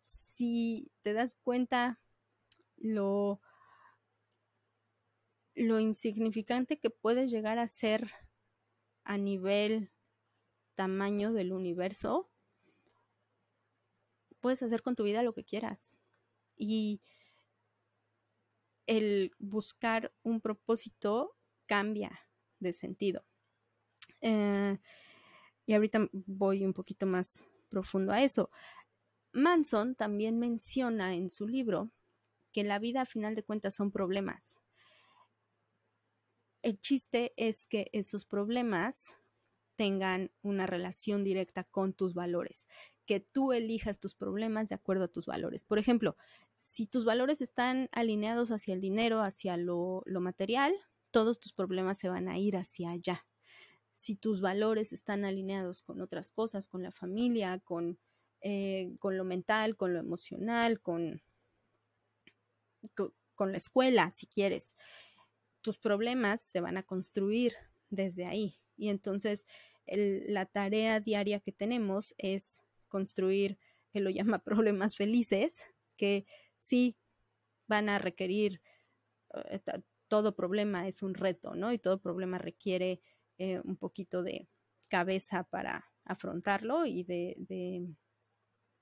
Si 0.02 0.90
te 1.02 1.12
das 1.12 1.35
cuenta 1.42 1.99
lo, 2.76 3.40
lo 5.54 5.80
insignificante 5.80 6.78
que 6.78 6.90
puedes 6.90 7.30
llegar 7.30 7.58
a 7.58 7.66
ser 7.66 8.11
a 9.04 9.16
nivel 9.18 9.90
tamaño 10.75 11.32
del 11.32 11.52
universo, 11.52 12.30
puedes 14.46 14.62
hacer 14.62 14.80
con 14.80 14.94
tu 14.94 15.02
vida 15.02 15.24
lo 15.24 15.34
que 15.34 15.42
quieras. 15.42 15.98
Y 16.56 17.00
el 18.86 19.32
buscar 19.40 20.14
un 20.22 20.40
propósito 20.40 21.36
cambia 21.66 22.20
de 22.60 22.72
sentido. 22.72 23.24
Eh, 24.20 24.78
y 25.66 25.74
ahorita 25.74 26.08
voy 26.12 26.64
un 26.64 26.74
poquito 26.74 27.06
más 27.06 27.44
profundo 27.68 28.12
a 28.12 28.22
eso. 28.22 28.48
Manson 29.32 29.96
también 29.96 30.38
menciona 30.38 31.16
en 31.16 31.28
su 31.28 31.48
libro 31.48 31.90
que 32.52 32.62
la 32.62 32.78
vida 32.78 33.00
a 33.00 33.06
final 33.06 33.34
de 33.34 33.42
cuentas 33.42 33.74
son 33.74 33.90
problemas. 33.90 34.60
El 36.62 36.80
chiste 36.80 37.34
es 37.36 37.66
que 37.66 37.90
esos 37.92 38.24
problemas 38.24 39.16
tengan 39.74 40.30
una 40.42 40.66
relación 40.66 41.24
directa 41.24 41.64
con 41.64 41.94
tus 41.94 42.14
valores, 42.14 42.68
que 43.06 43.20
tú 43.20 43.52
elijas 43.52 44.00
tus 44.00 44.14
problemas 44.14 44.68
de 44.68 44.75
acuerdo 44.75 45.04
a 45.04 45.08
tus 45.08 45.26
valores. 45.26 45.64
Por 45.64 45.78
ejemplo, 45.78 46.16
si 46.54 46.86
tus 46.86 47.04
valores 47.04 47.40
están 47.40 47.88
alineados 47.92 48.50
hacia 48.50 48.75
el 48.75 48.80
dinero, 48.80 49.20
hacia 49.20 49.56
lo, 49.56 50.02
material, 50.06 50.75
todos 51.10 51.40
tus 51.40 51.52
problemas 51.52 51.98
se 51.98 52.08
van 52.08 52.28
a 52.28 52.38
ir 52.38 52.56
hacia 52.56 52.90
allá. 52.90 53.26
Si 53.92 54.16
tus 54.16 54.40
valores 54.40 54.92
están 54.92 55.25
alineados 55.25 55.82
con 55.82 56.02
otras 56.02 56.30
cosas, 56.30 56.68
con 56.68 56.82
la 56.82 56.92
familia, 56.92 57.58
con, 57.60 57.98
eh, 58.42 58.94
con 58.98 59.16
lo 59.16 59.25
mental, 59.25 59.76
con 59.76 59.94
lo 59.94 59.98
emocional, 59.98 60.80
con, 60.80 61.22
con 62.94 63.52
la 63.52 63.58
escuela, 63.58 64.10
si 64.10 64.26
quieres, 64.26 64.76
tus 65.62 65.78
problemas 65.78 66.42
se 66.42 66.60
van 66.60 66.76
a 66.76 66.82
construir 66.82 67.54
desde 67.88 68.26
ahí. 68.26 68.60
Y 68.76 68.90
entonces 68.90 69.46
la 69.86 70.46
tarea 70.46 71.00
diaria 71.00 71.40
que 71.40 71.52
tenemos 71.52 72.14
es 72.18 72.62
construir, 72.88 73.58
él 73.92 74.04
lo 74.04 74.10
llama 74.10 74.38
problemas 74.44 74.96
felices, 74.96 75.62
que 75.96 76.26
sí 76.58 76.96
van 77.66 77.88
a 77.88 77.98
requerir, 77.98 78.60
eh, 79.50 79.60
todo 80.08 80.36
problema 80.36 80.86
es 80.86 81.02
un 81.02 81.14
reto, 81.14 81.54
¿no? 81.54 81.72
Y 81.72 81.78
todo 81.78 82.00
problema 82.00 82.38
requiere 82.38 83.00
eh, 83.38 83.60
un 83.64 83.76
poquito 83.76 84.22
de 84.22 84.48
cabeza 84.88 85.44
para 85.44 85.90
afrontarlo 86.04 86.86
y 86.86 87.02
de, 87.02 87.34
de, 87.38 87.88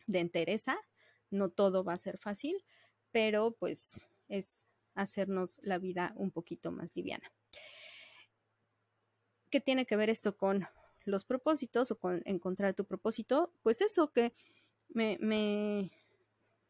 de 0.07 0.19
entereza. 0.19 0.77
No 1.31 1.49
todo 1.51 1.83
va 1.83 1.95
a 1.95 1.97
ser 1.97 2.19
fácil, 2.19 2.63
pero 3.11 3.53
pues 3.59 4.07
es 4.29 4.71
hacernos 4.95 5.61
la 5.63 5.79
vida 5.79 6.13
un 6.17 6.31
poquito 6.31 6.71
más 6.71 6.95
liviana. 6.95 7.33
¿Qué 9.51 9.61
tiene 9.61 9.87
que 9.87 9.97
ver 9.97 10.11
esto 10.11 10.37
con 10.37 10.67
los 11.05 11.25
propósitos 11.25 11.91
o 11.91 11.99
con 11.99 12.23
encontrar 12.25 12.75
tu 12.75 12.85
propósito? 12.85 13.53
Pues 13.63 13.81
eso 13.81 14.13
que 14.13 14.33
me, 14.89 15.19
me, 15.21 15.91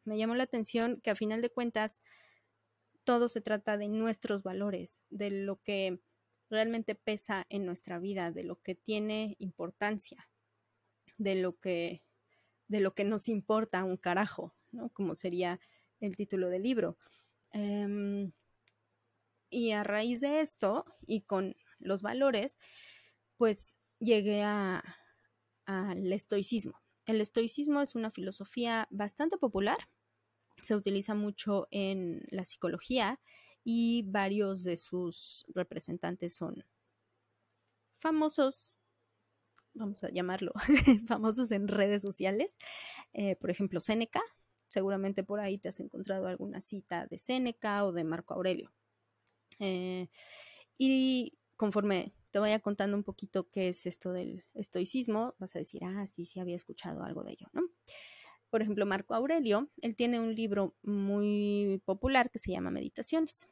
me 0.05 0.19
llamó 0.19 0.35
la 0.35 0.45
atención 0.45 1.01
que 1.03 1.11
a 1.11 1.17
final 1.17 1.43
de 1.43 1.51
cuentas 1.51 2.03
todo 3.05 3.29
se 3.29 3.41
trata 3.41 3.77
de 3.77 3.89
nuestros 3.89 4.43
valores, 4.43 5.07
de 5.11 5.31
lo 5.31 5.61
que 5.63 6.01
realmente 6.51 6.95
pesa 6.95 7.47
en 7.49 7.67
nuestra 7.67 7.99
vida, 7.99 8.31
de 8.31 8.45
lo 8.45 8.61
que 8.61 8.75
tiene 8.75 9.37
importancia, 9.39 10.29
de 11.19 11.35
lo 11.35 11.59
que, 11.59 12.03
de 12.69 12.81
lo 12.81 12.95
que 12.95 13.05
nos 13.05 13.29
importa 13.29 13.85
un 13.85 13.97
carajo, 13.97 14.55
¿no? 14.73 14.91
Como 14.91 15.15
sería 15.15 15.61
el 16.01 16.17
título 16.17 16.49
del 16.49 16.63
libro. 16.63 16.99
Em, 17.53 18.33
y 19.51 19.71
a 19.73 19.85
raíz 19.85 20.21
de 20.21 20.41
esto 20.41 20.85
y 21.07 21.23
con 21.23 21.57
los 21.79 22.03
valores, 22.03 22.59
pues 23.37 23.77
llegué 23.99 24.43
al 24.43 24.83
estoicismo. 26.13 26.81
El 27.07 27.21
estoicismo 27.21 27.81
es 27.83 27.95
una 27.95 28.11
filosofía 28.11 28.87
bastante 28.91 29.37
popular, 29.37 29.79
se 30.63 30.75
utiliza 30.75 31.15
mucho 31.15 31.69
en 31.71 32.23
la 32.31 32.45
psicología 32.45 33.21
y 33.65 34.03
varios 34.07 34.65
de 34.65 34.77
sus 34.77 35.45
representantes 35.55 36.35
son 36.35 36.65
famosos, 37.91 38.81
vamos 39.75 40.03
a 40.05 40.11
llamarlo, 40.11 40.53
famosos 41.07 41.51
en 41.51 41.69
redes 41.69 42.03
sociales. 42.03 42.57
Eh, 43.13 43.37
por 43.37 43.51
ejemplo, 43.51 43.81
Séneca, 43.81 44.23
seguramente 44.69 45.23
por 45.25 45.41
ahí 45.41 45.59
te 45.59 45.69
has 45.69 45.81
encontrado 45.81 46.27
alguna 46.27 46.61
cita 46.61 47.07
de 47.07 47.19
Séneca 47.19 47.85
o 47.85 47.93
de 47.93 48.05
Marco 48.05 48.35
Aurelio. 48.35 48.73
Eh, 49.61 50.09
y 50.79 51.39
conforme 51.57 52.13
te 52.35 52.41
vaya 52.41 52.59
contando 52.59 52.97
un 52.97 53.05
poquito 53.05 53.49
qué 53.49 53.69
es 53.69 53.87
esto 53.87 54.13
del 54.13 54.45
estoicismo, 54.55 55.37
vas 55.39 55.55
a 55.55 55.61
decir, 55.61 55.83
ah, 55.85 56.05
sí, 56.09 56.25
sí, 56.25 56.41
había 56.41 56.57
escuchado 56.57 57.05
algo 57.05 57.23
de 57.23 57.31
ello, 57.31 57.47
¿no? 57.53 57.63
Por 58.51 58.61
ejemplo, 58.61 58.87
Marco 58.87 59.15
Aurelio, 59.15 59.71
él 59.83 59.95
tiene 59.95 60.19
un 60.19 60.35
libro 60.35 60.75
muy 60.83 61.81
popular 61.85 62.33
que 62.33 62.41
se 62.41 62.51
llama 62.51 62.73
Meditaciones 62.73 63.49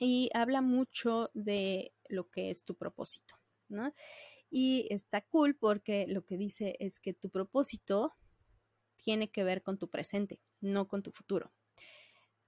y 0.00 0.30
habla 0.34 0.62
mucho 0.62 1.30
de 1.32 1.94
lo 2.08 2.28
que 2.28 2.50
es 2.50 2.64
tu 2.64 2.74
propósito, 2.74 3.36
¿no? 3.68 3.94
Y 4.50 4.88
está 4.90 5.20
cool 5.20 5.54
porque 5.54 6.06
lo 6.08 6.24
que 6.24 6.36
dice 6.36 6.74
es 6.80 6.98
que 6.98 7.14
tu 7.14 7.30
propósito 7.30 8.14
tiene 8.96 9.30
que 9.30 9.44
ver 9.44 9.62
con 9.62 9.78
tu 9.78 9.88
presente, 9.88 10.40
no 10.60 10.88
con 10.88 11.04
tu 11.04 11.12
futuro. 11.12 11.52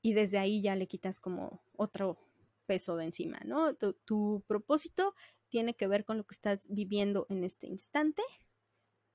Y 0.03 0.15
desde 0.15 0.39
ahí 0.39 0.63
ya 0.63 0.75
le 0.75 0.89
quitas 0.89 1.21
como 1.21 1.63
otro 1.77 2.19
peso 2.65 2.97
de 2.97 3.05
encima, 3.05 3.39
¿no? 3.45 3.75
Tu, 3.75 4.43
propósito 4.47 5.15
tiene 5.55 5.75
que 5.75 5.87
ver 5.87 6.05
con 6.05 6.19
lo 6.19 6.25
que 6.25 6.35
estás 6.35 6.67
viviendo 6.69 7.27
en 7.29 7.45
este 7.45 7.69
instante, 7.69 8.25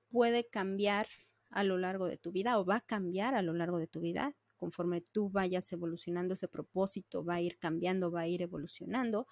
puede 0.08 0.48
cambiar 0.48 1.06
a 1.50 1.66
lo 1.66 1.78
largo 1.78 2.08
de 2.08 2.16
tu 2.16 2.32
vida 2.32 2.58
o 2.58 2.64
va 2.64 2.78
a 2.78 2.80
cambiar 2.80 3.36
a 3.36 3.42
lo 3.42 3.52
largo 3.52 3.78
de 3.78 3.88
tu 3.88 4.00
vida 4.00 4.38
conforme 4.56 5.02
tú 5.02 5.30
vayas 5.30 5.70
evolucionando 5.74 6.36
ese 6.36 6.48
propósito, 6.48 7.26
va 7.26 7.34
a 7.36 7.42
ir 7.42 7.60
cambiando, 7.60 8.10
va 8.10 8.22
a 8.22 8.28
ir 8.28 8.42
evolucionando. 8.42 9.28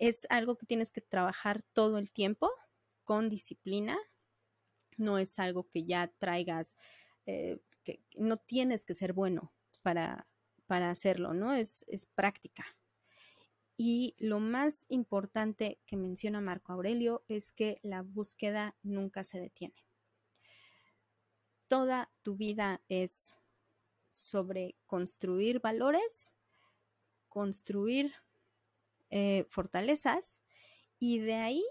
Es 0.00 0.26
algo 0.28 0.56
que 0.56 0.66
tienes 0.66 0.90
que 0.90 1.00
trabajar 1.00 1.62
todo 1.72 1.96
el 1.96 2.10
tiempo 2.10 2.50
con 3.04 3.28
disciplina. 3.28 3.96
No 4.96 5.18
es 5.18 5.38
algo 5.38 5.68
que 5.68 5.84
ya 5.84 6.12
traigas, 6.18 6.76
eh, 7.26 7.60
que 7.84 8.02
no 8.16 8.36
tienes 8.36 8.84
que 8.84 8.94
ser 8.94 9.12
bueno 9.12 9.52
para, 9.80 10.26
para 10.66 10.90
hacerlo, 10.90 11.34
¿no? 11.34 11.54
Es, 11.54 11.84
es 11.86 12.06
práctica. 12.06 12.64
Y 13.76 14.14
lo 14.18 14.40
más 14.40 14.86
importante 14.88 15.80
que 15.86 15.96
menciona 15.96 16.40
Marco 16.40 16.72
Aurelio 16.72 17.24
es 17.28 17.52
que 17.52 17.78
la 17.82 18.02
búsqueda 18.02 18.74
nunca 18.82 19.22
se 19.22 19.38
detiene. 19.38 19.84
Toda 21.68 22.10
tu 22.22 22.36
vida 22.36 22.82
es 22.88 23.38
sobre 24.08 24.76
construir 24.86 25.60
valores, 25.60 26.34
construir 27.28 28.14
eh, 29.10 29.44
fortalezas 29.50 30.42
y 30.98 31.18
de 31.18 31.34
ahí 31.34 31.64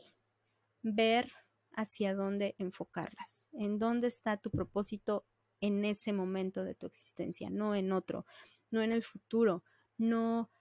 ver 0.83 1.31
hacia 1.71 2.13
dónde 2.13 2.55
enfocarlas, 2.59 3.49
en 3.53 3.79
dónde 3.79 4.07
está 4.07 4.37
tu 4.37 4.51
propósito 4.51 5.25
en 5.59 5.83
ese 5.85 6.13
momento 6.13 6.63
de 6.63 6.75
tu 6.75 6.85
existencia, 6.85 7.49
no 7.49 7.75
en 7.75 7.91
otro, 7.91 8.25
no 8.69 8.81
en 8.83 8.91
el 8.91 9.01
futuro, 9.01 9.63
no 9.97 10.51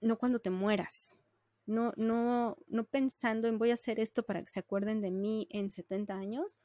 no 0.00 0.18
cuando 0.18 0.40
te 0.40 0.50
mueras. 0.50 1.18
No, 1.66 1.92
no, 1.96 2.56
no 2.66 2.84
pensando 2.84 3.46
en 3.46 3.58
voy 3.58 3.70
a 3.70 3.74
hacer 3.74 4.00
esto 4.00 4.24
para 4.24 4.42
que 4.42 4.48
se 4.48 4.60
acuerden 4.60 5.02
de 5.02 5.10
mí 5.10 5.46
en 5.50 5.70
70 5.70 6.14
años, 6.14 6.58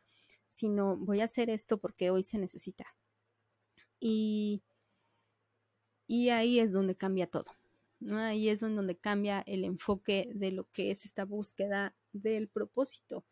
sino 0.45 0.95
voy 0.95 1.21
a 1.21 1.25
hacer 1.25 1.49
esto 1.49 1.77
porque 1.77 2.09
hoy 2.09 2.23
se 2.23 2.37
necesita. 2.37 2.95
Y, 3.99 4.63
y 6.07 6.29
ahí 6.29 6.59
es 6.59 6.71
donde 6.71 6.95
cambia 6.95 7.27
todo. 7.27 7.51
¿no? 7.99 8.17
Ahí 8.17 8.49
es 8.49 8.61
donde 8.61 8.97
cambia 8.97 9.43
el 9.45 9.65
enfoque 9.65 10.31
de 10.33 10.51
lo 10.51 10.69
que 10.71 10.91
es 10.91 11.05
esta 11.05 11.25
búsqueda 11.25 11.95
del 12.13 12.47
propósito. 12.47 13.25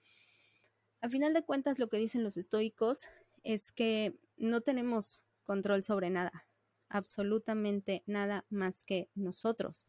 A 1.02 1.10
final 1.10 1.34
de 1.34 1.44
cuentas, 1.44 1.80
lo 1.80 1.90
que 1.90 1.98
dicen 1.98 2.24
los 2.24 2.38
estoicos 2.38 3.08
es 3.44 3.72
que 3.72 4.20
no 4.38 4.62
tenemos 4.62 5.24
control 5.44 5.84
sobre 5.84 6.10
nada 6.10 6.46
absolutamente 6.92 8.04
nada 8.06 8.46
más 8.50 8.84
que 8.84 9.10
nosotros. 9.16 9.88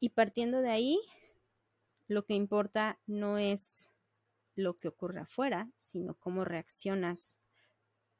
Y 0.00 0.10
partiendo 0.10 0.60
de 0.60 0.70
ahí, 0.70 1.00
lo 2.06 2.24
que 2.24 2.34
importa 2.34 2.98
no 3.06 3.38
es 3.38 3.90
lo 4.54 4.78
que 4.78 4.88
ocurre 4.88 5.20
afuera, 5.20 5.70
sino 5.74 6.14
cómo 6.14 6.44
reaccionas 6.44 7.38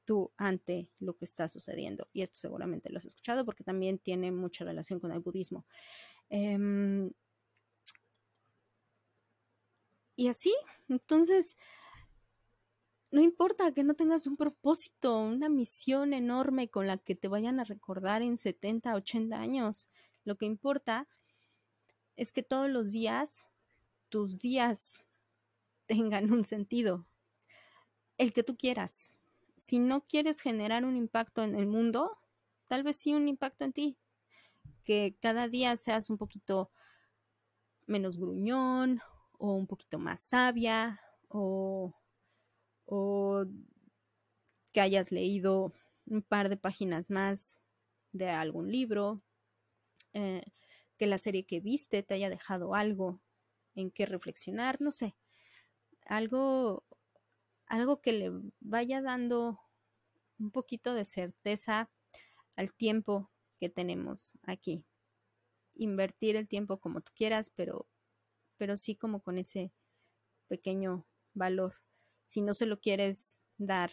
tú 0.05 0.33
ante 0.37 0.91
lo 1.01 1.17
que 1.17 1.25
está 1.25 1.49
sucediendo. 1.49 2.09
Y 2.12 2.23
esto 2.23 2.38
seguramente 2.38 2.91
lo 2.91 2.99
has 2.99 3.05
escuchado 3.05 3.45
porque 3.45 3.64
también 3.64 3.99
tiene 3.99 4.31
mucha 4.33 4.64
relación 4.64 5.01
con 5.01 5.12
el 5.12 5.21
budismo. 5.21 5.67
Em, 6.31 7.11
y 10.17 10.29
así, 10.29 10.55
entonces, 10.88 11.57
no 13.11 13.23
importa 13.23 13.73
que 13.73 13.85
no 13.85 13.94
tengas 13.94 14.27
un 14.27 14.37
propósito, 14.37 15.18
una 15.18 15.49
misión 15.49 16.12
enorme 16.12 16.68
con 16.68 16.87
la 16.87 16.99
que 16.99 17.14
te 17.14 17.29
vayan 17.29 17.59
a 17.59 17.64
recordar 17.64 18.23
en 18.23 18.37
70, 18.37 18.94
80 18.94 19.40
años. 19.40 19.88
Lo 20.25 20.37
que 20.37 20.44
importa 20.44 21.09
es 22.16 22.33
que 22.33 22.42
todos 22.42 22.68
los 22.68 22.92
días, 22.92 23.49
tus 24.11 24.38
días 24.38 25.05
tengan 25.87 26.33
un 26.33 26.44
sentido. 26.44 27.07
El 28.18 28.33
que 28.33 28.42
tú 28.42 28.57
quieras. 28.57 29.16
Si 29.57 29.79
no 29.79 30.07
quieres 30.07 30.40
generar 30.40 30.85
un 30.85 30.97
impacto 30.97 31.42
en 31.42 31.55
el 31.55 31.66
mundo, 31.66 32.18
tal 32.66 32.83
vez 32.83 32.97
sí 32.97 33.14
un 33.14 33.27
impacto 33.27 33.64
en 33.64 33.73
ti. 33.73 33.99
Que 34.85 35.16
cada 35.21 35.49
día 35.49 35.77
seas 35.77 36.11
un 36.11 36.18
poquito 36.18 36.71
menos 37.87 38.18
gruñón 38.18 39.01
o 39.38 39.53
un 39.55 39.66
poquito 39.66 39.99
más 39.99 40.21
sabia 40.21 41.01
o 41.29 41.94
o 42.90 43.44
que 44.72 44.81
hayas 44.81 45.12
leído 45.12 45.74
un 46.07 46.22
par 46.22 46.48
de 46.48 46.57
páginas 46.57 47.11
más 47.11 47.61
de 48.12 48.31
algún 48.31 48.72
libro, 48.72 49.22
eh, 50.14 50.42
que 50.96 51.07
la 51.07 51.18
serie 51.18 51.44
que 51.44 51.61
viste 51.61 52.03
te 52.03 52.14
haya 52.14 52.31
dejado 52.31 52.74
algo 52.74 53.20
en 53.74 53.90
que 53.90 54.07
reflexionar, 54.07 54.81
no 54.81 54.90
sé, 54.90 55.14
algo, 56.07 56.87
algo 57.66 58.01
que 58.01 58.12
le 58.14 58.33
vaya 58.61 59.03
dando 59.03 59.61
un 60.38 60.51
poquito 60.51 60.94
de 60.94 61.05
certeza 61.05 61.90
al 62.57 62.72
tiempo 62.72 63.31
que 63.61 63.68
tenemos 63.68 64.38
aquí. 64.44 64.87
Invertir 65.74 66.37
el 66.37 66.48
tiempo 66.48 66.81
como 66.81 67.03
tú 67.03 67.12
quieras, 67.14 67.53
pero, 67.55 67.87
pero 68.57 68.79
sí 68.79 68.96
como 68.96 69.22
con 69.22 69.37
ese 69.37 69.74
pequeño 70.48 71.07
valor 71.35 71.74
si 72.29 72.43
no 72.43 72.53
se 72.53 72.67
lo 72.67 72.79
quieres 72.79 73.41
dar 73.57 73.91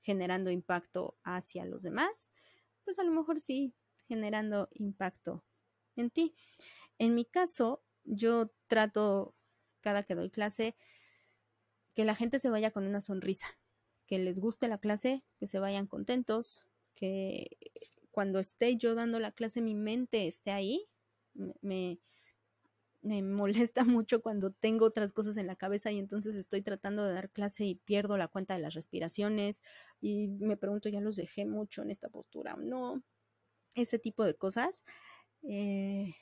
generando 0.00 0.50
impacto 0.50 1.18
hacia 1.22 1.66
los 1.66 1.82
demás, 1.82 2.32
pues 2.84 2.98
a 2.98 3.04
lo 3.04 3.12
mejor 3.12 3.38
sí 3.38 3.74
generando 4.08 4.70
impacto 4.72 5.44
en 5.94 6.10
ti. 6.10 6.34
En 6.98 7.14
mi 7.14 7.26
caso, 7.26 7.84
yo 8.04 8.50
trato 8.66 9.36
cada 9.80 10.04
que 10.04 10.14
doy 10.14 10.30
clase 10.30 10.74
que 11.94 12.06
la 12.06 12.14
gente 12.14 12.38
se 12.38 12.48
vaya 12.48 12.70
con 12.70 12.86
una 12.86 13.02
sonrisa, 13.02 13.46
que 14.06 14.18
les 14.18 14.38
guste 14.38 14.68
la 14.68 14.78
clase, 14.78 15.22
que 15.38 15.46
se 15.46 15.58
vayan 15.58 15.86
contentos, 15.86 16.66
que 16.94 17.58
cuando 18.10 18.38
esté 18.38 18.76
yo 18.76 18.94
dando 18.94 19.20
la 19.20 19.32
clase 19.32 19.60
mi 19.60 19.74
mente 19.74 20.26
esté 20.26 20.50
ahí, 20.50 20.88
me, 21.60 22.00
me 23.06 23.22
molesta 23.22 23.84
mucho 23.84 24.20
cuando 24.20 24.50
tengo 24.50 24.84
otras 24.86 25.12
cosas 25.12 25.36
en 25.36 25.46
la 25.46 25.56
cabeza 25.56 25.92
y 25.92 25.98
entonces 25.98 26.34
estoy 26.34 26.62
tratando 26.62 27.04
de 27.04 27.14
dar 27.14 27.30
clase 27.30 27.64
y 27.64 27.76
pierdo 27.76 28.16
la 28.16 28.28
cuenta 28.28 28.54
de 28.54 28.60
las 28.60 28.74
respiraciones 28.74 29.62
y 30.00 30.28
me 30.28 30.56
pregunto, 30.56 30.88
¿ya 30.88 31.00
los 31.00 31.16
dejé 31.16 31.46
mucho 31.46 31.82
en 31.82 31.90
esta 31.90 32.08
postura 32.08 32.54
o 32.54 32.58
no? 32.60 33.02
Ese 33.74 33.98
tipo 33.98 34.24
de 34.24 34.34
cosas. 34.34 34.84
Eh, 35.42 36.14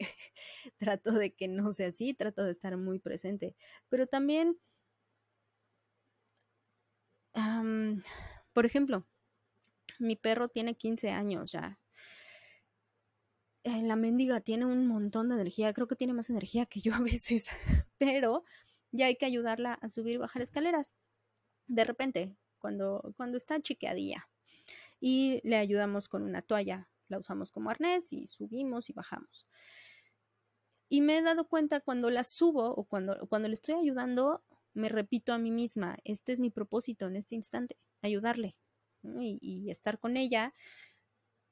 trato 0.78 1.12
de 1.12 1.34
que 1.34 1.48
no 1.48 1.72
sea 1.72 1.88
así, 1.88 2.14
trato 2.14 2.44
de 2.44 2.50
estar 2.52 2.76
muy 2.76 2.98
presente, 2.98 3.54
pero 3.88 4.06
también, 4.06 4.58
por 8.52 8.66
ejemplo, 8.66 9.06
mi 9.98 10.16
perro 10.16 10.48
tiene 10.48 10.76
15 10.76 11.10
años 11.10 11.52
ya, 11.52 11.80
la 13.64 13.96
mendiga 13.96 14.40
tiene 14.40 14.66
un 14.66 14.86
montón 14.86 15.28
de 15.28 15.36
energía, 15.36 15.72
creo 15.72 15.88
que 15.88 15.96
tiene 15.96 16.12
más 16.12 16.30
energía 16.30 16.66
que 16.66 16.80
yo 16.80 16.94
a 16.94 17.00
veces, 17.00 17.48
pero 17.98 18.44
ya 18.92 19.06
hay 19.06 19.16
que 19.16 19.26
ayudarla 19.26 19.74
a 19.74 19.88
subir 19.88 20.14
y 20.14 20.18
bajar 20.18 20.42
escaleras. 20.42 20.94
De 21.66 21.84
repente, 21.84 22.36
cuando, 22.58 23.12
cuando 23.16 23.36
está 23.36 23.60
chiqueadilla. 23.60 24.28
Y 25.00 25.40
le 25.44 25.56
ayudamos 25.56 26.08
con 26.08 26.22
una 26.22 26.40
toalla, 26.40 26.88
la 27.08 27.18
usamos 27.18 27.52
como 27.52 27.68
arnés 27.68 28.12
y 28.12 28.26
subimos 28.26 28.88
y 28.88 28.94
bajamos. 28.94 29.46
Y 30.88 31.00
me 31.00 31.18
he 31.18 31.22
dado 31.22 31.48
cuenta 31.48 31.80
cuando 31.80 32.10
la 32.10 32.24
subo 32.24 32.74
o 32.74 32.84
cuando, 32.84 33.26
cuando 33.28 33.48
le 33.48 33.54
estoy 33.54 33.74
ayudando, 33.74 34.42
me 34.72 34.88
repito 34.88 35.32
a 35.32 35.38
mí 35.38 35.50
misma, 35.50 35.96
este 36.04 36.32
es 36.32 36.40
mi 36.40 36.50
propósito 36.50 37.06
en 37.06 37.16
este 37.16 37.34
instante, 37.34 37.76
ayudarle 38.00 38.56
y, 39.02 39.70
estar 39.70 39.98
con 39.98 40.16
ella 40.16 40.54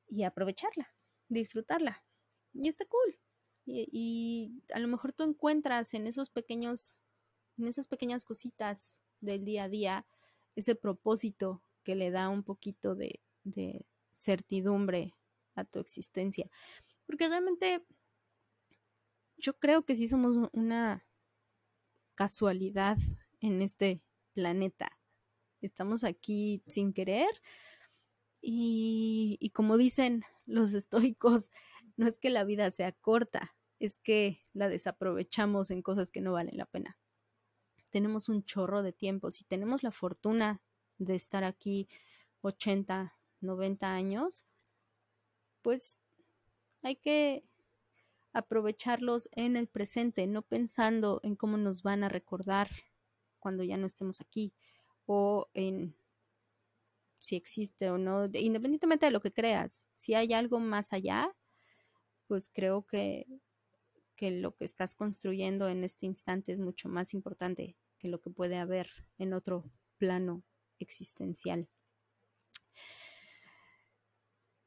y 0.09 0.25
aprovecharla, 0.25 0.95
disfrutarla. 1.33 2.05
Y 2.53 2.69
está 2.69 2.85
cool. 2.87 3.19
Y, 3.65 4.63
a 4.75 4.81
lo 4.81 4.89
mejor 4.89 5.13
tú 5.13 5.23
encuentras 5.23 5.95
en 5.95 6.07
esos 6.07 6.31
pequeños, 6.31 6.97
en 7.59 7.69
esas 7.69 7.87
pequeñas 7.87 8.25
cositas 8.25 9.03
del 9.21 9.45
día 9.45 9.65
a 9.65 9.69
día, 9.69 10.07
ese 10.57 10.75
propósito 10.75 11.63
que 11.85 11.95
le 11.95 12.11
da 12.11 12.29
un 12.29 12.43
poquito 12.43 12.95
de, 12.95 13.21
de 13.45 13.87
certidumbre 14.13 15.15
a 15.55 15.65
tu 15.65 15.79
existencia. 15.79 16.51
Porque 17.07 17.29
realmente 17.29 17.85
yo 19.37 19.59
creo 19.59 19.85
que 19.85 19.95
sí 19.95 20.09
somos 20.09 20.51
una 20.53 21.07
casualidad 22.15 22.99
en 23.41 23.63
este 23.63 24.03
planeta. 24.35 24.99
Estamos 25.61 26.05
aquí 26.05 26.63
sin 26.67 26.93
querer 26.93 27.31
y 28.41 29.51
como 29.55 29.77
dicen 29.77 30.25
los 30.47 30.75
estoicos, 30.75 31.51
no 31.97 32.07
es 32.07 32.19
que 32.19 32.31
la 32.31 32.45
vida 32.45 32.71
sea 32.71 32.93
corta, 32.93 33.55
es 33.79 33.99
que 33.99 34.47
la 34.53 34.69
desaprovechamos 34.69 35.71
en 35.71 35.83
cosas 35.83 36.11
que 36.11 36.21
no 36.21 36.33
valen 36.33 36.57
la 36.57 36.67
pena. 36.67 36.99
Tenemos 37.91 38.29
un 38.29 38.45
chorro 38.45 38.83
de 38.83 38.93
tiempo. 38.93 39.31
Si 39.31 39.45
tenemos 39.45 39.83
la 39.83 39.91
fortuna 39.91 40.63
de 40.99 41.15
estar 41.15 41.45
aquí 41.45 41.89
80, 42.41 43.15
90 43.41 43.93
años, 43.93 44.45
pues 45.63 46.01
hay 46.83 46.97
que 46.97 47.45
aprovecharlos 48.33 49.29
en 49.33 49.57
el 49.57 49.69
presente, 49.69 50.27
no 50.27 50.43
pensando 50.43 51.21
en 51.23 51.37
cómo 51.37 51.57
nos 51.57 51.83
van 51.83 52.03
a 52.03 52.09
recordar 52.09 52.71
cuando 53.39 53.63
ya 53.63 53.77
no 53.77 53.87
estemos 53.87 54.21
aquí 54.21 54.55
o 55.07 55.49
en 55.55 55.95
si 57.23 57.37
existe 57.37 57.89
o 57.89 57.99
no, 57.99 58.25
independientemente 58.35 59.07
de 59.07 59.13
lo 59.13 59.21
que 59.21 59.33
creas, 59.33 59.87
si 59.93 60.15
hay 60.15 60.33
algo 60.33 60.59
más 60.59 60.93
allá, 60.93 61.33
pues 62.27 62.51
creo 62.53 62.85
que, 62.85 63.29
que 64.17 64.33
lo 64.33 64.57
que 64.57 64.65
estás 64.65 64.97
construyendo 64.97 65.69
en 65.69 65.85
este 65.85 66.07
instante 66.07 66.53
es 66.53 66.59
mucho 66.59 66.89
más 66.89 67.15
importante 67.15 67.77
que 68.01 68.09
lo 68.09 68.21
que 68.21 68.31
puede 68.31 68.57
haber 68.57 68.91
en 69.19 69.35
otro 69.35 69.71
plano 69.99 70.43
existencial. 70.81 71.71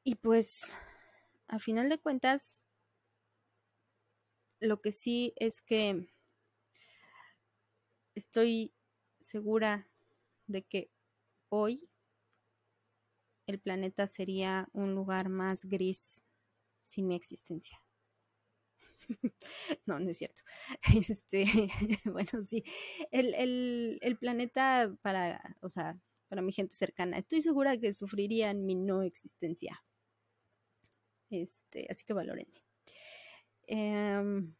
Y 0.05 0.15
pues, 0.15 0.77
a 1.49 1.59
final 1.59 1.89
de 1.89 1.97
cuentas, 1.97 2.69
lo 4.61 4.81
que 4.81 4.93
sí 4.93 5.33
es 5.35 5.61
que 5.61 6.07
estoy 8.13 8.73
segura 9.19 9.89
de 10.47 10.63
que 10.63 10.89
hoy 11.49 11.89
el 13.47 13.59
planeta 13.59 14.07
sería 14.07 14.69
un 14.73 14.95
lugar 14.95 15.29
más 15.29 15.65
gris 15.65 16.23
sin 16.79 17.07
mi 17.07 17.15
existencia. 17.15 17.79
no, 19.85 19.99
no 19.99 20.09
es 20.09 20.17
cierto. 20.17 20.41
Este, 21.09 21.45
bueno, 22.05 22.41
sí. 22.41 22.63
El, 23.11 23.33
el, 24.01 24.17
planeta 24.17 24.95
para, 25.01 25.57
o 25.61 25.69
sea, 25.69 25.99
para 26.27 26.41
mi 26.41 26.51
gente 26.51 26.75
cercana, 26.75 27.17
estoy 27.17 27.41
segura 27.41 27.77
que 27.77 27.93
sufrirían 27.93 28.65
mi 28.65 28.75
no 28.75 29.03
existencia. 29.03 29.83
Este, 31.29 31.87
así 31.89 32.03
que 32.05 32.13
valórenme. 32.13 32.63
Em, 33.67 34.55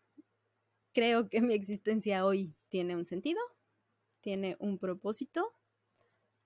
creo 0.93 1.29
que 1.29 1.41
mi 1.41 1.53
existencia 1.53 2.25
hoy 2.25 2.55
tiene 2.69 2.95
un 2.95 3.05
sentido, 3.05 3.39
tiene 4.21 4.55
un 4.59 4.79
propósito. 4.79 5.53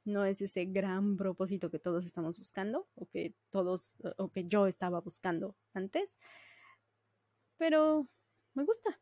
No 0.10 0.26
es 0.26 0.42
ese 0.42 0.66
gran 0.66 1.18
propósito 1.18 1.70
que 1.70 1.80
todos 1.80 2.06
estamos 2.06 2.38
buscando 2.38 2.88
o 2.96 3.06
que 3.08 3.36
todos 3.52 3.98
o 4.18 4.30
que 4.30 4.46
yo 4.46 4.66
estaba 4.66 5.00
buscando 5.02 5.56
antes. 5.74 6.18
Pero 7.58 8.08
me 8.54 8.64
gusta. 8.64 9.00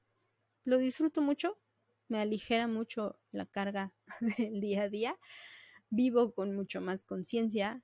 Lo 0.66 0.78
disfruto 0.78 1.22
mucho, 1.22 1.58
me 2.10 2.20
aligera 2.20 2.68
mucho 2.68 3.20
la 3.32 3.46
carga 3.46 3.94
del 4.38 4.60
día 4.60 4.84
a 4.84 4.90
día. 4.90 5.18
Vivo 5.90 6.34
con 6.34 6.54
mucho 6.54 6.82
más 6.82 7.06
conciencia, 7.06 7.82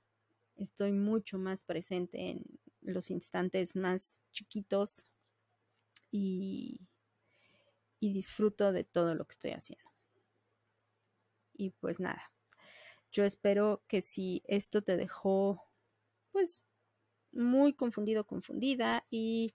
estoy 0.56 0.92
mucho 0.92 1.38
más 1.38 1.64
presente 1.64 2.30
en 2.30 2.44
los 2.82 3.10
instantes 3.10 3.74
más 3.76 4.26
chiquitos 4.32 5.06
y, 6.10 6.80
disfruto 8.00 8.70
de 8.70 8.84
todo 8.84 9.14
lo 9.14 9.24
que 9.24 9.32
estoy 9.32 9.52
haciendo. 9.52 9.90
Y 11.54 11.70
pues 11.70 12.00
nada, 12.00 12.30
yo 13.14 13.24
espero 13.24 13.82
que 13.86 14.02
si 14.02 14.42
esto 14.46 14.82
te 14.82 14.96
dejó 14.96 15.62
pues 16.32 16.66
muy 17.32 17.72
confundido, 17.72 18.26
confundida 18.26 19.06
y 19.08 19.54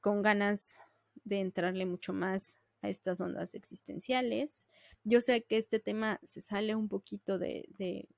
con 0.00 0.22
ganas 0.22 0.76
de 1.24 1.40
entrarle 1.40 1.84
mucho 1.84 2.12
más 2.12 2.56
a 2.80 2.88
estas 2.88 3.20
ondas 3.20 3.54
existenciales. 3.54 4.68
Yo 5.02 5.20
sé 5.20 5.42
que 5.42 5.56
este 5.56 5.80
tema 5.80 6.20
se 6.22 6.40
sale 6.40 6.76
un 6.76 6.88
poquito 6.88 7.38
de, 7.38 8.08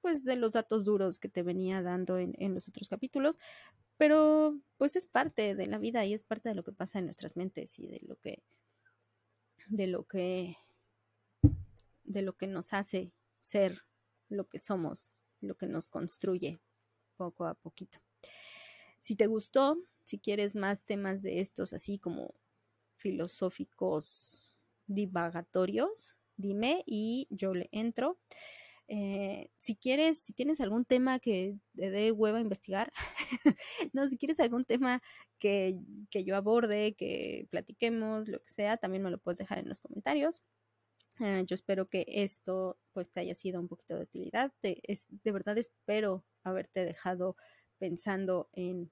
pues 0.00 0.24
de 0.24 0.34
los 0.34 0.52
datos 0.52 0.84
duros 0.84 1.20
que 1.20 1.28
te 1.28 1.44
venía 1.44 1.82
dando 1.82 2.18
en, 2.18 2.34
en, 2.38 2.52
los 2.52 2.68
otros 2.68 2.88
capítulos, 2.88 3.38
pero 3.96 4.58
pues 4.76 4.96
es 4.96 5.06
parte 5.06 5.54
de 5.54 5.66
la 5.66 5.78
vida 5.78 6.04
y 6.04 6.14
es 6.14 6.24
parte 6.24 6.48
de 6.48 6.56
lo 6.56 6.64
que 6.64 6.72
pasa 6.72 6.98
en 6.98 7.04
nuestras 7.04 7.36
mentes 7.36 7.78
y 7.78 7.86
de 7.86 8.00
lo 8.02 8.16
que 8.16 8.42
de 9.68 9.86
lo 9.86 10.04
que 10.04 10.56
de 12.04 12.22
lo 12.22 12.36
que 12.36 12.46
nos 12.46 12.72
hace 12.72 13.12
ser 13.46 13.82
lo 14.28 14.48
que 14.48 14.58
somos, 14.58 15.18
lo 15.40 15.56
que 15.56 15.66
nos 15.66 15.88
construye 15.88 16.60
poco 17.16 17.46
a 17.46 17.54
poquito. 17.54 17.98
Si 19.00 19.16
te 19.16 19.26
gustó, 19.26 19.78
si 20.04 20.18
quieres 20.18 20.54
más 20.54 20.84
temas 20.84 21.22
de 21.22 21.40
estos 21.40 21.72
así 21.72 21.98
como 21.98 22.34
filosóficos 22.96 24.56
divagatorios, 24.86 26.16
dime 26.36 26.82
y 26.86 27.28
yo 27.30 27.54
le 27.54 27.68
entro. 27.72 28.18
Eh, 28.88 29.50
si 29.58 29.74
quieres, 29.74 30.20
si 30.20 30.32
tienes 30.32 30.60
algún 30.60 30.84
tema 30.84 31.18
que 31.18 31.56
te 31.76 31.90
dé 31.90 32.12
hueva 32.12 32.40
investigar, 32.40 32.92
no, 33.92 34.08
si 34.08 34.16
quieres 34.16 34.38
algún 34.38 34.64
tema 34.64 35.02
que, 35.38 35.78
yo 36.12 36.36
aborde, 36.36 36.94
que 36.94 37.48
platiquemos, 37.50 38.28
lo 38.28 38.40
que 38.40 38.52
sea, 38.52 38.76
también 38.76 39.02
me 39.02 39.10
lo 39.10 39.18
puedes 39.18 39.38
dejar 39.38 39.58
en 39.58 39.68
los 39.68 39.80
comentarios. 39.80 40.42
Eh, 41.20 41.44
yo 41.46 41.54
espero 41.54 41.88
que 41.88 42.04
esto 42.08 42.78
pues 42.92 43.10
te 43.10 43.20
haya 43.20 43.34
sido 43.34 43.60
un 43.60 43.68
poquito 43.68 43.96
de 43.96 44.02
utilidad. 44.02 44.52
es, 44.62 45.06
de 45.08 45.32
verdad 45.32 45.56
espero 45.58 46.24
haberte 46.42 46.84
dejado 46.84 47.36
pensando 47.78 48.48
en 48.52 48.90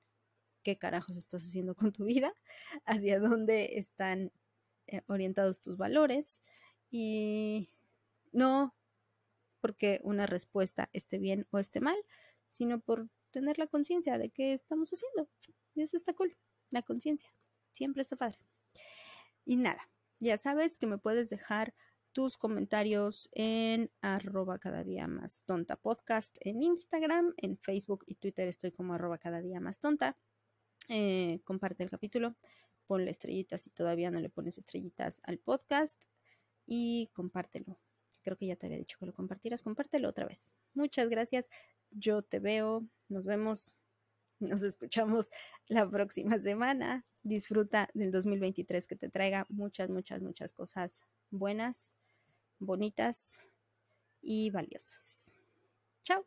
qué 0.62 0.78
carajos 0.78 1.16
estás 1.16 1.44
haciendo 1.44 1.74
con 1.74 1.92
tu 1.92 2.04
vida, 2.04 2.34
hacia 2.86 3.20
dónde 3.20 3.78
están 3.78 4.32
eh, 4.86 5.02
orientados 5.06 5.60
tus 5.60 5.76
valores 5.76 6.42
y 6.90 7.70
no 8.32 8.74
porque 9.60 10.00
una 10.02 10.26
respuesta 10.26 10.90
esté 10.92 11.18
bien 11.18 11.46
o 11.50 11.58
esté 11.58 11.80
mal, 11.80 11.96
sino 12.46 12.80
por 12.80 13.08
tener 13.30 13.58
la 13.58 13.66
conciencia 13.66 14.18
de 14.18 14.30
qué 14.30 14.52
estamos 14.52 14.90
haciendo. 14.92 15.28
Y 15.74 15.82
eso 15.82 15.96
está 15.96 16.12
cool, 16.14 16.36
la 16.70 16.82
conciencia. 16.82 17.32
Siempre 17.72 18.02
está 18.02 18.16
padre. 18.16 18.38
Y 19.46 19.56
nada, 19.56 19.88
ya 20.20 20.38
sabes 20.38 20.78
que 20.78 20.86
me 20.86 20.98
puedes 20.98 21.30
dejar 21.30 21.74
tus 22.14 22.38
comentarios 22.38 23.28
en 23.32 23.90
arroba 24.00 24.60
cada 24.60 24.84
día 24.84 25.08
más 25.08 25.42
tonta 25.44 25.74
podcast 25.74 26.36
en 26.40 26.62
Instagram, 26.62 27.34
en 27.36 27.58
Facebook 27.58 28.04
y 28.06 28.14
Twitter 28.14 28.46
estoy 28.46 28.70
como 28.70 28.94
arroba 28.94 29.18
cada 29.18 29.42
día 29.42 29.58
más 29.60 29.80
tonta. 29.80 30.16
Eh, 30.88 31.40
comparte 31.42 31.82
el 31.82 31.90
capítulo, 31.90 32.36
ponle 32.86 33.10
estrellitas 33.10 33.62
si 33.62 33.70
todavía 33.70 34.12
no 34.12 34.20
le 34.20 34.30
pones 34.30 34.58
estrellitas 34.58 35.20
al 35.24 35.38
podcast 35.38 36.04
y 36.66 37.10
compártelo. 37.14 37.80
Creo 38.22 38.36
que 38.36 38.46
ya 38.46 38.54
te 38.54 38.66
había 38.66 38.78
dicho 38.78 38.96
que 39.00 39.06
lo 39.06 39.12
compartieras. 39.12 39.64
Compártelo 39.64 40.08
otra 40.08 40.24
vez. 40.24 40.54
Muchas 40.72 41.08
gracias. 41.08 41.50
Yo 41.90 42.22
te 42.22 42.38
veo. 42.38 42.86
Nos 43.08 43.26
vemos. 43.26 43.76
Nos 44.38 44.62
escuchamos 44.62 45.30
la 45.66 45.90
próxima 45.90 46.38
semana. 46.38 47.04
Disfruta 47.24 47.90
del 47.92 48.12
2023 48.12 48.86
que 48.86 48.96
te 48.96 49.08
traiga 49.08 49.46
muchas, 49.48 49.90
muchas, 49.90 50.22
muchas 50.22 50.52
cosas 50.52 51.02
buenas, 51.30 51.96
bonitas 52.66 53.38
y 54.22 54.50
valiosas. 54.50 55.00
Chao. 56.04 56.26